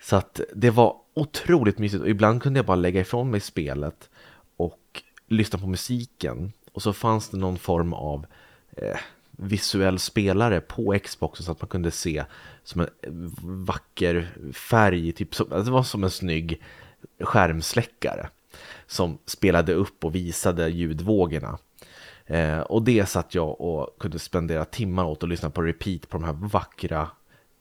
Så 0.00 0.16
att 0.16 0.40
det 0.54 0.70
var 0.70 0.96
otroligt 1.14 1.78
mysigt 1.78 2.02
och 2.02 2.08
ibland 2.08 2.42
kunde 2.42 2.58
jag 2.58 2.66
bara 2.66 2.76
lägga 2.76 3.00
ifrån 3.00 3.30
mig 3.30 3.40
spelet 3.40 4.10
och 4.56 5.02
lyssna 5.26 5.58
på 5.58 5.66
musiken 5.66 6.52
och 6.72 6.82
så 6.82 6.92
fanns 6.92 7.28
det 7.28 7.36
någon 7.36 7.58
form 7.58 7.92
av 7.92 8.26
eh, 8.76 8.98
visuell 9.40 9.98
spelare 9.98 10.60
på 10.60 10.98
Xbox 11.04 11.40
så 11.40 11.52
att 11.52 11.60
man 11.60 11.68
kunde 11.68 11.90
se 11.90 12.24
som 12.64 12.80
en 12.80 13.34
vacker 13.64 14.28
färg, 14.52 15.12
typ 15.12 15.34
som, 15.34 15.52
alltså 15.52 15.64
det 15.64 15.70
var 15.70 15.82
som 15.82 16.04
en 16.04 16.10
snygg 16.10 16.62
skärmsläckare 17.20 18.28
som 18.86 19.18
spelade 19.26 19.74
upp 19.74 20.04
och 20.04 20.14
visade 20.14 20.68
ljudvågorna. 20.68 21.58
Eh, 22.26 22.58
och 22.58 22.82
det 22.82 23.06
satt 23.06 23.34
jag 23.34 23.60
och 23.60 23.98
kunde 23.98 24.18
spendera 24.18 24.64
timmar 24.64 25.04
åt 25.04 25.22
och 25.22 25.28
lyssna 25.28 25.50
på 25.50 25.62
repeat 25.62 26.08
på 26.08 26.18
de 26.18 26.24
här 26.24 26.32
vackra 26.32 27.08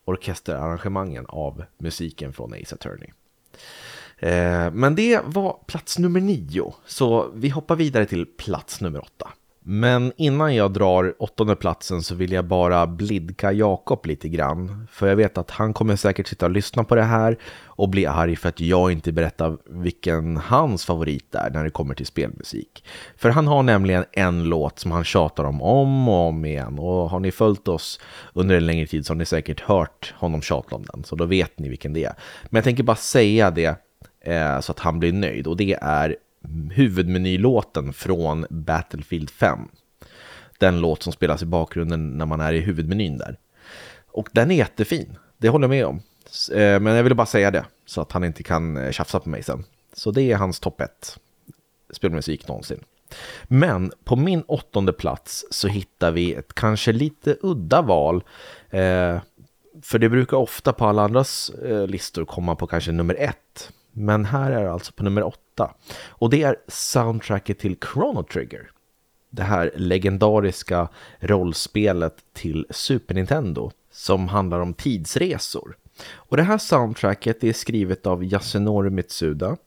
orkesterarrangemangen 0.06 1.26
av 1.30 1.64
musiken 1.78 2.34
från 2.34 2.54
Ace 2.54 2.76
Attorney. 2.76 3.10
Eh, 4.20 4.72
men 4.72 4.96
det 4.96 5.22
var 5.26 5.60
plats 5.68 6.00
nummer 6.00 6.20
nio, 6.20 6.74
så 6.86 7.32
vi 7.34 7.50
hoppar 7.50 7.76
vidare 7.76 8.06
till 8.06 8.26
plats 8.26 8.82
nummer 8.82 9.02
åtta. 9.04 9.34
Men 9.70 10.14
innan 10.18 10.56
jag 10.56 10.74
drar 10.74 11.16
åttonde 11.20 11.56
platsen 11.56 12.04
så 12.04 12.16
vill 12.16 12.32
jag 12.32 12.46
bara 12.46 12.88
blidka 12.88 13.52
Jakob 13.52 14.06
lite 14.06 14.30
grann. 14.30 14.88
För 14.92 15.08
jag 15.08 15.16
vet 15.16 15.38
att 15.38 15.52
han 15.52 15.74
kommer 15.74 15.96
säkert 15.96 16.28
sitta 16.28 16.46
och 16.46 16.52
lyssna 16.52 16.84
på 16.84 16.96
det 16.96 17.04
här 17.04 17.38
och 17.66 17.90
bli 17.90 18.06
arg 18.06 18.36
för 18.36 18.50
att 18.50 18.60
jag 18.60 18.92
inte 18.92 19.12
berättar 19.12 19.58
vilken 19.66 20.38
hans 20.38 20.86
favorit 20.86 21.36
är 21.36 21.50
när 21.50 21.64
det 21.64 21.70
kommer 21.70 21.96
till 21.96 22.06
spelmusik. 22.06 22.84
För 23.18 23.30
han 23.30 23.48
har 23.48 23.64
nämligen 23.64 24.06
en 24.12 24.44
låt 24.44 24.80
som 24.80 24.92
han 24.92 25.04
tjatar 25.04 25.44
om 25.44 25.62
om 25.62 26.10
och 26.10 26.28
om 26.28 26.46
igen. 26.46 26.80
Och 26.80 27.10
har 27.10 27.20
ni 27.20 27.32
följt 27.32 27.68
oss 27.68 28.00
under 28.34 28.56
en 28.56 28.66
längre 28.66 28.88
tid 28.88 29.06
så 29.06 29.14
har 29.14 29.18
ni 29.18 29.26
säkert 29.26 29.62
hört 29.62 30.14
honom 30.18 30.42
tjata 30.42 30.76
om 30.76 30.86
den. 30.94 31.04
Så 31.04 31.16
då 31.16 31.26
vet 31.26 31.60
ni 31.60 31.70
vilken 31.70 31.94
det 31.94 32.04
är. 32.04 32.14
Men 32.44 32.58
jag 32.58 32.64
tänker 32.64 32.84
bara 32.84 32.96
säga 32.96 33.52
det 33.52 33.80
eh, 34.22 34.60
så 34.60 34.72
att 34.72 34.80
han 34.80 35.00
blir 35.00 35.14
nöjd. 35.14 35.48
Och 35.48 35.58
det 35.58 35.78
är 35.82 36.16
huvudmenylåten 36.74 37.94
från 37.94 38.46
Battlefield 38.50 39.30
5. 39.30 39.60
Den 40.58 40.80
låt 40.80 41.04
som 41.04 41.13
spelas 41.13 41.42
i 41.42 41.46
bakgrunden 41.46 42.10
när 42.10 42.25
man 42.25 42.42
är 42.42 42.54
i 42.54 42.60
huvudmenyn 42.60 43.18
där. 43.18 43.38
Och 44.08 44.30
den 44.32 44.51
är 44.51 44.56
jättefin, 44.56 45.18
det 45.38 45.50
håller 45.50 45.63
jag 45.63 45.70
med 45.70 45.86
om. 45.86 46.01
Eh, 46.51 46.80
men 46.80 46.86
jag 46.86 47.04
ville 47.04 47.16
bara 47.16 47.25
säga 47.25 47.51
det, 47.51 47.66
så 47.86 48.01
att 48.01 48.12
han 48.12 48.24
inte 48.24 48.44
kan 48.44 48.77
eh, 48.77 48.92
tjafsa 48.92 49.20
på 49.20 49.30
mig 49.30 49.44
sen. 49.44 49.63
Så 49.94 50.12
det 50.12 50.32
är 50.32 50.36
hans 50.36 50.60
topp 50.60 50.82
1 50.82 51.18
spelmusik 51.94 52.48
någonsin. 52.48 52.80
Men 53.44 53.92
på 54.04 54.16
min 54.16 54.42
åttonde 54.42 54.94
plats 54.94 55.46
så 55.51 55.68
hittar 55.68 56.12
vi 56.12 56.34
ett 56.34 56.54
kanske 56.54 56.92
lite 56.92 57.38
udda 57.42 57.82
val. 57.82 58.24
Eh, 58.70 59.20
för 59.82 60.00
det 60.00 60.10
brukar 60.10 60.38
ofta 60.38 60.74
på 60.74 60.86
alla 60.86 61.04
andras 61.04 61.50
eh, 61.50 61.88
listor 61.88 62.25
komma 62.25 62.56
på 62.56 62.68
kanske 62.68 62.92
nummer 62.92 63.16
ett. 63.16 63.72
Men 63.98 64.25
här 64.25 64.51
är 64.51 64.63
det 64.63 64.72
alltså 64.72 64.92
på 64.94 65.04
nummer 65.04 65.24
åtta. 65.24 65.74
Och 66.10 66.30
det 66.30 66.44
är 66.44 66.56
soundtracket 66.68 67.60
till 67.60 67.77
Chrono 67.94 68.24
Trigger. 68.24 68.72
Det 69.30 69.44
här 69.44 69.72
legendariska 69.75 70.89
rollspelet 71.20 72.16
till 72.34 72.66
Super 72.70 73.16
Nintendo 73.16 73.72
som 73.92 74.27
handlar 74.27 74.60
om 74.60 74.74
tidsresor. 74.74 75.77
Och 76.13 76.38
det 76.38 76.44
här 76.44 76.58
soundtracket 76.58 77.44
är 77.44 77.54
skrivet 77.54 78.06
av 78.06 78.24
Yasunori 78.24 78.89
Mitsuda 78.89 79.58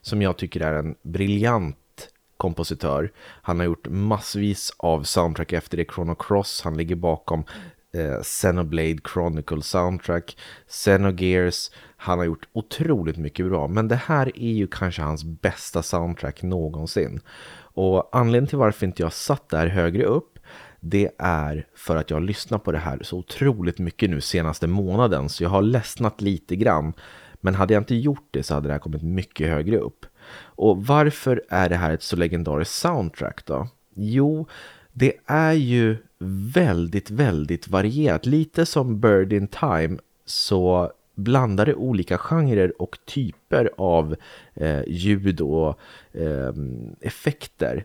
som 0.00 0.22
jag 0.22 0.36
tycker 0.36 0.60
är 0.60 0.74
en 0.74 0.94
briljant 1.02 2.08
kompositör. 2.36 3.12
Han 3.18 3.58
har 3.58 3.66
gjort 3.66 3.88
massvis 3.88 4.72
av 4.76 5.02
soundtrack 5.02 5.52
efter 5.52 5.76
det, 5.76 5.92
Chrono 5.94 6.14
Cross, 6.14 6.60
han 6.64 6.76
ligger 6.76 6.96
bakom 6.96 7.44
eh, 7.96 8.22
Xenoblade 8.22 8.98
Chronicle 9.12 9.62
soundtrack, 9.62 10.36
Xenogears, 10.68 11.70
han 11.96 12.18
har 12.18 12.24
gjort 12.24 12.48
otroligt 12.52 13.16
mycket 13.16 13.46
bra. 13.46 13.68
Men 13.68 13.88
det 13.88 13.96
här 13.96 14.38
är 14.38 14.52
ju 14.52 14.66
kanske 14.66 15.02
hans 15.02 15.24
bästa 15.24 15.82
soundtrack 15.82 16.42
någonsin. 16.42 17.20
Och 17.74 18.16
anledningen 18.16 18.48
till 18.48 18.58
varför 18.58 18.86
inte 18.86 19.02
jag 19.02 19.12
satt 19.12 19.48
där 19.48 19.66
högre 19.66 20.04
upp 20.04 20.32
det 20.84 21.10
är 21.18 21.66
för 21.74 21.96
att 21.96 22.10
jag 22.10 22.16
har 22.16 22.22
lyssnat 22.22 22.64
på 22.64 22.72
det 22.72 22.78
här 22.78 22.98
så 23.02 23.18
otroligt 23.18 23.78
mycket 23.78 24.10
nu 24.10 24.20
senaste 24.20 24.66
månaden 24.66 25.28
så 25.28 25.42
jag 25.42 25.50
har 25.50 25.62
ledsnat 25.62 26.20
lite 26.20 26.56
grann. 26.56 26.92
Men 27.40 27.54
hade 27.54 27.74
jag 27.74 27.80
inte 27.80 27.94
gjort 27.94 28.28
det 28.30 28.42
så 28.42 28.54
hade 28.54 28.68
det 28.68 28.72
här 28.72 28.78
kommit 28.78 29.02
mycket 29.02 29.48
högre 29.48 29.78
upp. 29.78 30.06
Och 30.40 30.86
varför 30.86 31.42
är 31.48 31.68
det 31.68 31.76
här 31.76 31.90
ett 31.90 32.02
så 32.02 32.16
legendariskt 32.16 32.74
soundtrack 32.74 33.46
då? 33.46 33.68
Jo, 33.94 34.48
det 34.92 35.14
är 35.26 35.52
ju 35.52 35.96
väldigt, 36.54 37.10
väldigt 37.10 37.68
varierat. 37.68 38.26
Lite 38.26 38.66
som 38.66 39.00
Bird 39.00 39.32
in 39.32 39.48
Time 39.48 39.98
så 40.24 40.92
blandar 41.14 41.66
det 41.66 41.74
olika 41.74 42.18
genrer 42.18 42.82
och 42.82 42.98
typer 43.04 43.70
av 43.76 44.16
eh, 44.54 44.82
ljud 44.86 45.40
och 45.40 45.78
eh, 46.12 46.52
effekter 47.00 47.84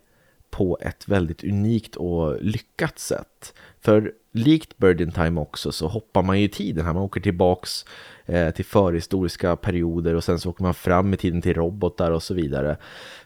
på 0.49 0.77
ett 0.81 1.07
väldigt 1.07 1.43
unikt 1.43 1.95
och 1.95 2.41
lyckat 2.41 2.99
sätt. 2.99 3.53
För 3.79 4.11
likt 4.31 4.77
Bird 4.77 5.01
in 5.01 5.11
Time 5.11 5.41
också 5.41 5.71
så 5.71 5.87
hoppar 5.87 6.23
man 6.23 6.39
ju 6.39 6.45
i 6.45 6.49
tiden 6.49 6.85
här. 6.85 6.93
Man 6.93 7.03
åker 7.03 7.21
tillbaks 7.21 7.85
eh, 8.25 8.51
till 8.51 8.65
förhistoriska 8.65 9.55
perioder 9.55 10.15
och 10.15 10.23
sen 10.23 10.39
så 10.39 10.49
åker 10.49 10.63
man 10.63 10.73
fram 10.73 11.13
i 11.13 11.17
tiden 11.17 11.41
till 11.41 11.53
robotar 11.53 12.11
och 12.11 12.23
så 12.23 12.33
vidare. 12.33 12.77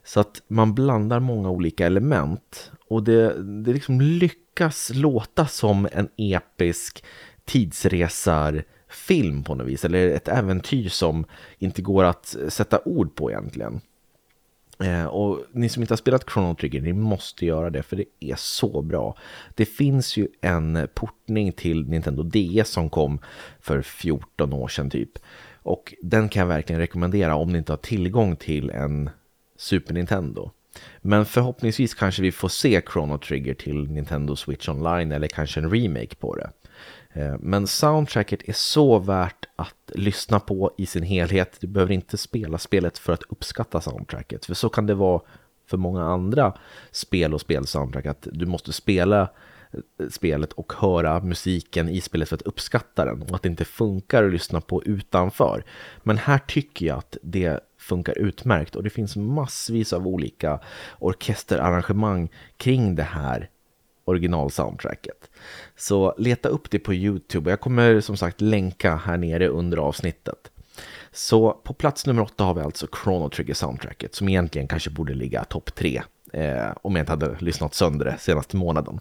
Så 0.04 0.20
att 0.20 0.42
man 0.48 0.74
blandar 0.74 1.20
många 1.20 1.50
olika 1.50 1.86
element 1.86 2.72
och 2.88 3.04
det, 3.04 3.44
det 3.44 3.74
liksom 3.74 4.02
lyckas 4.02 4.41
låta 4.94 5.48
som 5.48 5.88
en 5.92 6.10
episk 6.18 7.04
tidsresarfilm 7.46 9.44
på 9.44 9.56
något 9.56 9.68
vis. 9.68 9.86
Eller 9.86 10.08
ett 10.08 10.28
äventyr 10.28 10.90
som 10.90 11.26
inte 11.60 11.82
går 11.82 12.04
att 12.04 12.36
sätta 12.50 12.80
ord 12.86 13.16
på 13.16 13.32
egentligen. 13.32 13.82
Eh, 14.84 15.06
och 15.06 15.40
ni 15.52 15.70
som 15.70 15.84
inte 15.84 15.92
har 15.92 15.98
spelat 15.98 16.30
Chrono 16.30 16.56
Trigger, 16.56 16.82
ni 16.82 16.94
måste 16.94 17.46
göra 17.46 17.70
det 17.70 17.84
för 17.84 17.96
det 17.96 18.06
är 18.20 18.36
så 18.36 18.82
bra. 18.82 19.18
Det 19.56 19.66
finns 19.66 20.18
ju 20.18 20.28
en 20.42 20.88
portning 20.94 21.52
till 21.52 21.90
Nintendo 21.90 22.24
DS 22.24 22.70
som 22.70 22.90
kom 22.90 23.20
för 23.60 23.82
14 23.82 24.54
år 24.54 24.68
sedan 24.68 24.90
typ. 24.90 25.10
Och 25.64 25.94
den 26.02 26.30
kan 26.30 26.40
jag 26.40 26.48
verkligen 26.48 26.80
rekommendera 26.80 27.36
om 27.36 27.52
ni 27.52 27.58
inte 27.58 27.72
har 27.72 27.78
tillgång 27.78 28.36
till 28.36 28.70
en 28.70 29.10
Super 29.58 29.94
Nintendo. 29.94 30.52
Men 31.02 31.26
förhoppningsvis 31.26 31.94
kanske 31.94 32.22
vi 32.22 32.32
får 32.32 32.50
se 32.50 32.82
Chrono 32.94 33.18
Trigger 33.18 33.54
till 33.54 33.92
Nintendo 33.92 34.36
Switch 34.36 34.70
Online 34.70 35.12
eller 35.12 35.28
kanske 35.28 35.60
en 35.60 35.72
remake 35.72 36.16
på 36.16 36.36
det. 36.36 36.50
Eh, 37.14 37.36
men 37.40 37.68
soundtracket 37.68 38.50
är 38.50 38.54
så 38.54 39.00
värt 39.00 39.46
att 39.56 39.92
lyssna 39.96 40.40
på 40.40 40.74
i 40.78 40.86
sin 40.86 41.04
helhet. 41.04 41.58
Du 41.60 41.68
behöver 41.68 41.94
inte 41.94 42.18
spela 42.18 42.58
spelet 42.58 42.98
för 42.98 43.14
att 43.14 43.24
uppskatta 43.30 43.82
soundtracket. 43.82 44.46
För 44.46 44.54
så 44.54 44.70
kan 44.70 44.86
det 44.86 44.94
vara 44.94 45.22
för 45.68 45.78
många 45.78 46.04
andra 46.04 46.54
spel 46.92 47.34
och 47.34 47.42
spelsoundtrack. 47.42 48.06
Att 48.06 48.28
du 48.32 48.46
måste 48.46 48.74
spela 48.74 49.22
eh, 49.72 50.08
spelet 50.10 50.54
och 50.54 50.74
höra 50.78 51.20
musiken 51.20 51.90
i 51.90 52.02
spelet 52.02 52.30
för 52.30 52.36
att 52.36 52.42
uppskatta 52.42 53.06
den. 53.06 53.22
Och 53.22 53.36
att 53.36 53.42
det 53.42 53.50
inte 53.50 53.66
funkar 53.66 54.24
att 54.24 54.32
lyssna 54.32 54.62
på 54.62 54.84
utanför. 54.84 55.64
Men 56.04 56.18
här 56.18 56.40
tycker 56.48 56.86
jag 56.86 56.98
att 56.98 57.18
det 57.22 57.60
funkar 57.82 58.18
utmärkt. 58.18 58.76
Och 58.76 58.84
det 58.84 58.90
finns 58.90 59.16
massvis 59.16 59.94
av 59.94 60.08
olika 60.08 60.60
orkesterarrangemang 61.00 62.30
kring 62.58 62.96
det 62.96 63.04
här 63.04 63.50
originalsoundtracket. 64.06 65.30
Så 65.76 66.16
leta 66.18 66.50
upp 66.50 66.72
det 66.72 66.80
på 66.80 66.94
Youtube. 66.94 67.50
Jag 67.50 67.60
kommer 67.60 68.02
som 68.02 68.18
sagt 68.18 68.42
länka 68.42 68.96
här 68.96 69.18
nere 69.18 69.48
under 69.48 69.78
avsnittet. 69.78 70.52
Så 71.12 71.52
på 71.52 71.74
plats 71.74 72.06
nummer 72.06 72.22
åtta 72.22 72.44
har 72.44 72.54
vi 72.54 72.62
alltså 72.62 72.88
Chrono 73.04 73.30
Trigger 73.30 73.54
soundtracket 73.54 74.16
som 74.16 74.30
egentligen 74.30 74.68
kanske 74.68 74.90
borde 74.90 75.14
ligga 75.14 75.44
topp 75.44 75.76
tre 75.76 76.02
eh, 76.34 76.72
om 76.82 76.96
jag 76.96 77.04
inte 77.04 77.12
hade 77.12 77.38
lyssnat 77.40 77.74
sönder 77.74 78.06
det 78.06 78.18
senaste 78.20 78.58
månaden. 78.58 79.00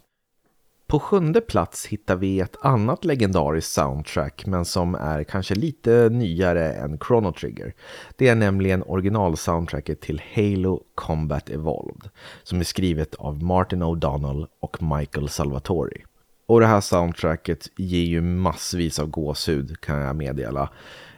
På 0.90 1.00
sjunde 1.00 1.40
plats 1.40 1.86
hittar 1.86 2.16
vi 2.16 2.40
ett 2.40 2.56
annat 2.60 3.04
legendariskt 3.04 3.72
soundtrack 3.72 4.46
men 4.46 4.64
som 4.64 4.94
är 4.94 5.24
kanske 5.24 5.54
lite 5.54 6.08
nyare 6.12 6.72
än 6.72 6.98
Chrono 6.98 7.32
Trigger. 7.32 7.74
Det 8.16 8.28
är 8.28 8.34
nämligen 8.34 8.82
originalsoundtracket 8.82 10.00
till 10.00 10.22
Halo 10.34 10.82
Combat 10.94 11.50
Evolved 11.50 12.10
som 12.42 12.60
är 12.60 12.64
skrivet 12.64 13.14
av 13.14 13.42
Martin 13.42 13.82
O'Donnell 13.82 14.46
och 14.60 14.82
Michael 14.82 15.28
Salvatori. 15.28 16.04
Och 16.46 16.60
det 16.60 16.66
här 16.66 16.80
soundtracket 16.80 17.68
ger 17.76 18.04
ju 18.04 18.20
massvis 18.20 18.98
av 18.98 19.06
gåshud 19.06 19.80
kan 19.80 19.98
jag 19.98 20.16
meddela. 20.16 20.70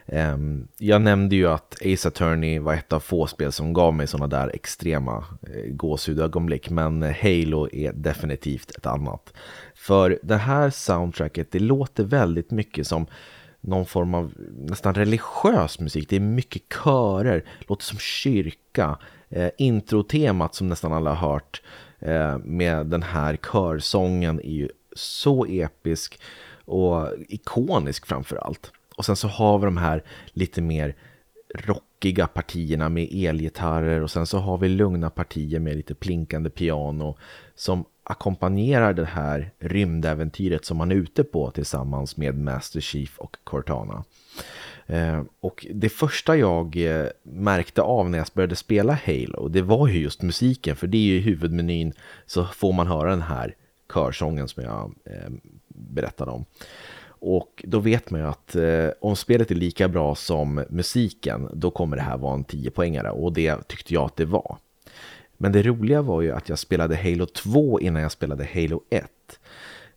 Ehm, 0.05 0.67
jag 0.77 1.01
nämnde 1.01 1.35
ju 1.35 1.47
att 1.47 1.75
Ace 1.85 2.07
Attorney 2.07 2.59
var 2.59 2.73
ett 2.73 2.93
av 2.93 2.99
få 2.99 3.27
spel 3.27 3.51
som 3.51 3.73
gav 3.73 3.93
mig 3.93 4.07
sådana 4.07 4.27
där 4.27 4.51
extrema 4.53 5.25
eh, 5.41 5.71
gåshudögonblick. 5.71 6.69
Men 6.69 7.01
Halo 7.01 7.69
är 7.73 7.93
definitivt 7.93 8.71
ett 8.71 8.85
annat. 8.85 9.33
För 9.75 10.19
det 10.23 10.37
här 10.37 10.69
soundtracket, 10.69 11.51
det 11.51 11.59
låter 11.59 12.03
väldigt 12.03 12.51
mycket 12.51 12.87
som 12.87 13.07
någon 13.61 13.85
form 13.85 14.13
av 14.13 14.33
nästan 14.57 14.93
religiös 14.93 15.79
musik. 15.79 16.09
Det 16.09 16.15
är 16.15 16.19
mycket 16.19 16.61
körer, 16.83 17.45
låter 17.59 17.83
som 17.83 17.99
kyrka. 17.99 18.97
Eh, 19.29 19.49
introtemat 19.57 20.55
som 20.55 20.67
nästan 20.69 20.93
alla 20.93 21.13
har 21.13 21.31
hört 21.31 21.61
eh, 21.99 22.37
med 22.37 22.85
den 22.85 23.03
här 23.03 23.37
körsången 23.37 24.39
är 24.39 24.51
ju 24.51 24.69
så 24.95 25.45
episk 25.45 26.19
och 26.65 27.07
ikonisk 27.27 28.05
framför 28.05 28.35
allt. 28.35 28.71
Och 29.03 29.05
sen 29.05 29.15
så 29.15 29.27
har 29.27 29.59
vi 29.59 29.65
de 29.65 29.77
här 29.77 30.03
lite 30.33 30.61
mer 30.61 30.95
rockiga 31.55 32.27
partierna 32.27 32.89
med 32.89 33.07
elgitarrer 33.11 34.01
och 34.01 34.11
sen 34.11 34.25
så 34.25 34.37
har 34.37 34.57
vi 34.57 34.69
lugna 34.69 35.09
partier 35.09 35.59
med 35.59 35.75
lite 35.75 35.95
plinkande 35.95 36.49
piano 36.49 37.17
som 37.55 37.85
ackompanjerar 38.03 38.93
det 38.93 39.05
här 39.05 39.51
rymdäventyret 39.59 40.65
som 40.65 40.77
man 40.77 40.91
är 40.91 40.95
ute 40.95 41.23
på 41.23 41.51
tillsammans 41.51 42.17
med 42.17 42.37
Master 42.37 42.79
Chief 42.81 43.19
och 43.19 43.37
Cortana. 43.43 44.03
Eh, 44.85 45.21
och 45.39 45.65
det 45.73 45.89
första 45.89 46.37
jag 46.37 46.75
eh, 46.77 47.07
märkte 47.23 47.81
av 47.81 48.09
när 48.09 48.17
jag 48.17 48.27
började 48.33 48.55
spela 48.55 48.99
Halo, 49.05 49.47
det 49.47 49.61
var 49.61 49.87
ju 49.87 49.99
just 49.99 50.21
musiken, 50.21 50.75
för 50.75 50.87
det 50.87 50.97
är 50.97 51.01
ju 51.01 51.15
i 51.15 51.19
huvudmenyn 51.19 51.93
så 52.25 52.45
får 52.45 52.73
man 52.73 52.87
höra 52.87 53.09
den 53.09 53.21
här 53.21 53.55
körsången 53.93 54.47
som 54.47 54.63
jag 54.63 54.93
eh, 55.05 55.29
berättade 55.67 56.31
om. 56.31 56.45
Och 57.25 57.63
då 57.67 57.79
vet 57.79 58.09
man 58.09 58.21
ju 58.21 58.27
att 58.27 58.55
eh, 58.55 58.89
om 59.01 59.15
spelet 59.15 59.51
är 59.51 59.55
lika 59.55 59.87
bra 59.87 60.15
som 60.15 60.63
musiken, 60.69 61.49
då 61.53 61.71
kommer 61.71 61.97
det 61.97 62.03
här 62.03 62.17
vara 62.17 62.33
en 62.33 62.45
10-poängare. 62.45 63.09
Och 63.09 63.33
det 63.33 63.67
tyckte 63.67 63.93
jag 63.93 64.03
att 64.05 64.15
det 64.15 64.25
var. 64.25 64.57
Men 65.37 65.51
det 65.51 65.63
roliga 65.63 66.01
var 66.01 66.21
ju 66.21 66.31
att 66.31 66.49
jag 66.49 66.59
spelade 66.59 66.95
Halo 66.95 67.25
2 67.25 67.79
innan 67.79 68.01
jag 68.01 68.11
spelade 68.11 68.47
Halo 68.53 68.81
1. 68.89 69.05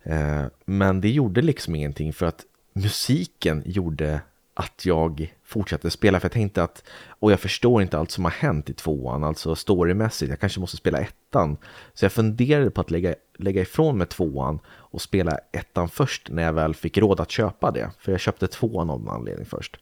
Eh, 0.03 0.45
men 0.65 1.01
det 1.01 1.11
gjorde 1.11 1.43
liksom 1.43 1.75
ingenting 1.75 2.13
för 2.13 2.27
att 2.27 2.45
musiken 2.73 3.63
gjorde 3.67 4.21
att 4.59 4.87
jag 4.87 5.35
fortsatte 5.45 5.91
spela. 5.91 6.21
För 6.21 6.25
jag 6.25 6.33
tänkte 6.33 6.63
att, 6.63 6.85
och 7.09 7.33
jag 7.33 7.41
förstår 7.41 7.83
inte 7.83 7.99
allt 7.99 8.11
som 8.11 8.25
har 8.25 8.31
hänt 8.31 8.71
i 8.71 8.75
tvåan, 8.75 9.25
alltså 9.25 9.55
storymässigt. 9.55 10.31
Jag 10.31 10.41
kanske 10.41 10.61
måste 10.61 10.77
spela 10.77 10.99
ettan. 10.99 11.57
Så 11.95 12.05
jag 12.05 12.13
funderade 12.13 12.71
på 12.71 12.81
att 12.81 12.91
lägga, 12.91 13.15
lägga 13.39 13.63
ifrån 13.63 13.99
mig 13.99 14.07
tvåan 14.07 14.59
och 14.67 15.03
spela 15.03 15.39
ettan 15.53 15.89
först 15.89 16.29
när 16.31 16.43
jag 16.43 16.53
väl 16.53 16.75
fick 16.75 16.99
råd 16.99 17.21
att 17.21 17.31
köpa 17.31 17.71
det. 17.71 17.91
För 17.99 18.13
jag 18.13 18.21
köpte 18.21 18.47
tvåan 18.47 18.91
av 18.91 19.01
någon 19.01 19.15
anledning 19.15 19.47
först. 19.47 19.77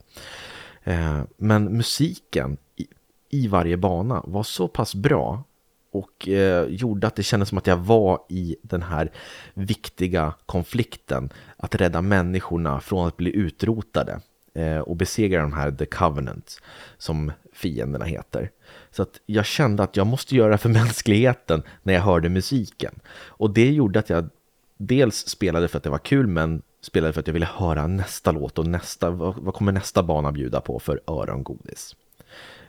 Eh, 0.85 1.23
men 1.37 1.65
musiken 1.77 2.57
i, 2.77 2.87
i 3.31 3.49
varje 3.49 3.77
bana 3.77 4.23
var 4.27 4.43
så 4.43 4.69
pass 4.69 4.95
bra 4.95 5.45
och 5.93 6.29
eh, 6.29 6.67
gjorde 6.69 7.07
att 7.07 7.17
det 7.17 7.23
kändes 7.23 7.49
som 7.49 7.59
att 7.59 7.67
jag 7.67 7.77
var 7.77 8.21
i 8.29 8.57
den 8.63 8.83
här 8.83 9.13
viktiga 9.55 10.35
konflikten 10.47 11.31
att 11.57 11.75
rädda 11.75 12.03
människorna 12.03 12.81
från 12.81 13.09
att 13.09 13.17
bli 13.17 13.37
utrotade 13.37 14.21
Eh, 14.55 14.79
och 14.79 14.97
besegra 14.97 15.43
de 15.43 15.53
här 15.53 15.71
The 15.71 15.87
Covenant 15.87 16.61
som 16.99 17.33
fienderna 17.53 18.05
heter. 18.05 18.51
Så 18.91 19.03
att 19.03 19.21
jag 19.27 19.47
kände 19.47 19.83
att 19.83 19.97
jag 19.97 20.07
måste 20.07 20.37
göra 20.37 20.59
för 20.59 20.69
mänskligheten 20.81 21.63
när 21.83 21.95
jag 21.95 22.01
hörde 22.01 22.29
musiken. 22.29 23.01
Och 23.27 23.51
det 23.51 23.71
gjorde 23.71 23.99
att 23.99 24.11
jag 24.11 24.29
dels 24.77 25.17
spelade 25.17 25.69
för 25.69 25.79
att 25.79 25.85
det 25.85 25.91
var 25.91 25.99
kul 25.99 26.27
men 26.27 26.63
spelade 26.81 27.13
för 27.13 27.21
att 27.21 27.27
jag 27.27 27.35
ville 27.35 27.49
höra 27.55 27.87
nästa 27.87 28.33
låt 28.33 28.59
och 28.59 28.67
nästa, 28.67 29.11
vad, 29.11 29.35
vad 29.37 29.55
kommer 29.55 29.73
nästa 29.73 30.03
bana 30.03 30.33
bjuda 30.33 30.61
på 30.61 30.79
för 30.79 31.01
örongodis. 31.07 31.97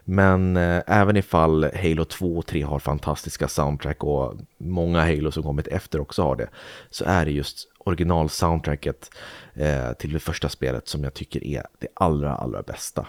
Men 0.04 0.58
eh, 0.58 0.84
även 0.88 1.18
ifall 1.18 1.64
Halo 1.64 2.06
2 2.06 2.38
och 2.38 2.46
3 2.46 2.62
har 2.62 2.80
fantastiska 2.80 3.48
soundtrack 3.48 4.04
och 4.04 4.36
många 4.58 5.02
Halo 5.02 5.32
som 5.32 5.44
kommit 5.44 5.68
efter 5.68 6.02
också 6.02 6.24
har 6.24 6.36
det, 6.36 6.50
så 6.90 7.06
är 7.06 7.26
det 7.26 7.32
just 7.32 7.68
original-soundtracket 7.86 9.10
eh, 9.54 9.94
till 9.94 10.14
det 10.14 10.20
första 10.20 10.50
spelet 10.50 10.88
som 10.88 11.04
jag 11.04 11.14
tycker 11.14 11.44
är 11.44 11.64
det 11.80 11.88
allra, 11.94 12.36
allra 12.36 12.62
bästa. 12.62 13.08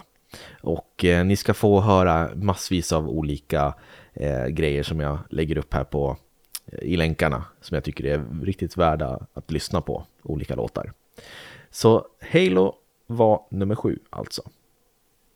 Och 0.61 1.05
eh, 1.05 1.25
ni 1.25 1.35
ska 1.35 1.53
få 1.53 1.81
höra 1.81 2.29
massvis 2.35 2.91
av 2.91 3.09
olika 3.09 3.73
eh, 4.13 4.45
grejer 4.45 4.83
som 4.83 4.99
jag 4.99 5.19
lägger 5.29 5.57
upp 5.57 5.73
här 5.73 5.83
på 5.83 6.17
eh, 6.65 6.79
i 6.79 6.97
länkarna 6.97 7.45
som 7.61 7.75
jag 7.75 7.83
tycker 7.83 8.05
är 8.05 8.43
riktigt 8.43 8.77
värda 8.77 9.27
att 9.33 9.51
lyssna 9.51 9.81
på, 9.81 10.05
olika 10.23 10.55
låtar. 10.55 10.93
Så 11.69 12.07
Halo 12.33 12.75
var 13.07 13.41
nummer 13.51 13.75
sju 13.75 13.99
alltså. 14.09 14.41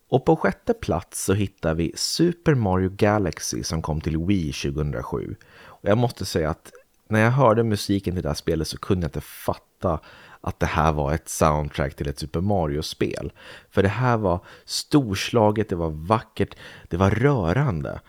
Och 0.10 0.26
på 0.26 0.36
sjätte 0.36 0.74
plats 0.74 1.24
så 1.24 1.34
hittar 1.34 1.74
vi 1.74 1.94
Super 1.96 2.56
Mario 2.56 2.90
Galaxy 2.90 3.64
som 3.64 3.82
kom 3.82 4.02
till 4.02 4.18
Wii 4.18 4.54
2007. 4.54 5.36
Och 5.64 5.90
jag 5.90 5.98
måste 5.98 6.26
säga 6.26 6.50
att 6.50 6.72
när 7.12 7.20
jag 7.20 7.32
hörde 7.32 7.64
musiken 7.64 8.14
till 8.14 8.24
det 8.24 8.30
här 8.30 8.34
spelet 8.34 8.68
så 8.68 8.78
kunde 8.78 9.04
jag 9.04 9.10
inte 9.10 9.22
fatta 9.22 10.00
att 10.42 10.60
det 10.60 10.66
här 10.66 10.92
var 10.92 11.14
ett 11.14 11.30
soundtrack 11.30 11.96
till 11.96 12.08
ett 12.08 12.20
Super 12.20 12.42
Mario-spel. 12.42 13.32
För 13.70 13.84
det 13.84 13.90
här 13.90 14.18
var 14.18 14.40
storslaget, 14.66 15.70
det 15.70 15.76
var 15.76 15.90
vackert, 15.90 16.56
det 16.90 16.98
var 16.98 17.10
rörande. 17.10 18.00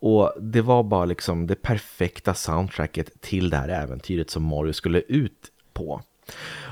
Och 0.00 0.32
det 0.40 0.60
var 0.60 0.82
bara 0.82 1.04
liksom 1.04 1.46
det 1.46 1.54
perfekta 1.54 2.34
soundtracket 2.34 3.20
till 3.20 3.50
det 3.50 3.56
här 3.56 3.68
äventyret 3.68 4.30
som 4.30 4.42
Mario 4.42 4.72
skulle 4.72 5.00
ut 5.00 5.52
på. 5.72 6.02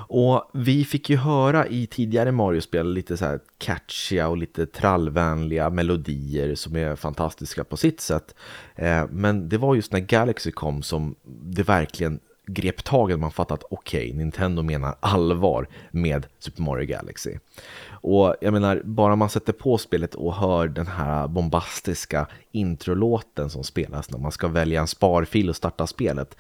Och 0.09 0.51
vi 0.53 0.85
fick 0.85 1.11
ju 1.11 1.17
höra 1.17 1.67
i 1.67 1.87
tidigare 1.87 2.33
Mario-spel 2.33 2.93
lite 2.93 3.17
så 3.17 3.25
här 3.25 3.41
catchiga 3.59 4.29
och 4.29 4.37
lite 4.37 4.67
trallvänliga 4.67 5.71
melodier 5.71 6.55
som 6.55 6.77
är 6.77 6.97
fantastiska 6.97 7.65
på 7.65 7.77
sitt 7.77 8.01
sätt. 8.01 8.35
Eh, 8.75 9.05
men 9.11 9.49
det 9.49 9.59
var 9.59 9.75
just 9.75 9.93
när 9.93 10.01
Galaxy 10.01 10.51
kom 10.51 10.83
som 10.83 11.15
det 11.25 11.63
verkligen 11.63 12.21
grep 12.47 12.85
taget 12.85 13.19
man 13.19 13.31
fattat 13.31 13.65
att 13.65 13.73
okej, 13.73 14.07
okay, 14.07 14.19
Nintendo 14.19 14.63
menar 14.63 14.97
allvar 15.01 15.69
med 15.91 16.27
Super 16.39 16.63
Mario 16.63 16.87
Galaxy. 16.87 17.39
Och 17.91 18.37
jag 18.41 18.53
menar, 18.53 18.83
bara 18.85 19.17
man 19.17 19.31
sätter 19.31 19.53
på 19.53 19.79
spelet 19.79 20.15
och 20.15 20.35
hör 20.35 20.69
den 20.69 20.87
här 20.87 21.29
bombastiska 21.29 22.27
introlåten 22.53 23.51
som 23.51 23.65
spelas 23.65 24.11
när 24.11 24.19
man 24.19 24.33
ska 24.33 24.49
välja 24.49 24.81
en 24.81 24.87
sparfil 24.87 25.49
och 25.49 25.57
starta 25.57 25.87
spelet. 25.87 26.37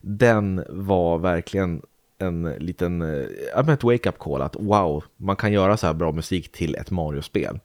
Den 0.00 0.64
var 0.68 1.18
verkligen 1.18 1.82
en 2.18 2.42
liten, 2.58 3.02
äh, 3.02 3.68
ett 3.68 3.82
wake-up 3.82 4.18
call 4.18 4.42
att 4.42 4.56
wow, 4.56 5.04
man 5.16 5.36
kan 5.36 5.52
göra 5.52 5.76
så 5.76 5.86
här 5.86 5.94
bra 5.94 6.12
musik 6.12 6.52
till 6.52 6.74
ett 6.74 6.90
Mario-spel. 6.90 7.60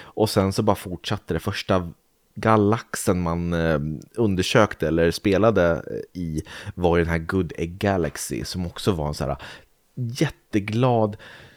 Och 0.00 0.30
sen 0.30 0.52
så 0.52 0.62
bara 0.62 0.76
fortsatte 0.76 1.34
det 1.34 1.40
första 1.40 1.92
galaxen 2.34 3.20
man 3.20 3.52
eh, 3.52 3.78
undersökte 4.14 4.88
eller 4.88 5.10
spelade 5.10 5.70
eh, 5.72 6.20
i 6.20 6.42
var 6.74 6.96
ju 6.96 7.04
den 7.04 7.10
här 7.10 7.18
Good 7.18 7.52
Egg 7.56 7.78
Galaxy 7.78 8.44
som 8.44 8.66
också 8.66 8.92
var 8.92 9.08
en 9.08 9.14
så 9.14 9.24
här 9.24 9.36
jätteglad, 9.94 11.16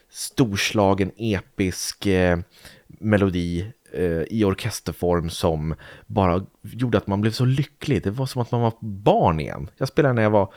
storslagen, 0.10 1.12
episk 1.18 2.08
melodi 2.88 3.72
i 4.28 4.44
orkesterform 4.44 5.30
som 5.30 5.76
bara 6.06 6.46
gjorde 6.62 6.98
att 6.98 7.08
man 7.08 7.22
blev 7.22 7.32
så 7.32 7.46
lycklig. 7.46 8.04
Det 8.04 8.12
var 8.12 8.26
som 8.26 8.42
att 8.42 8.52
man 8.52 8.62
var 8.62 8.74
barn 8.80 9.40
igen. 9.40 9.70
Jag 9.78 9.88
spelade 9.88 10.14
när 10.14 10.22
jag 10.22 10.30
var 10.30 10.54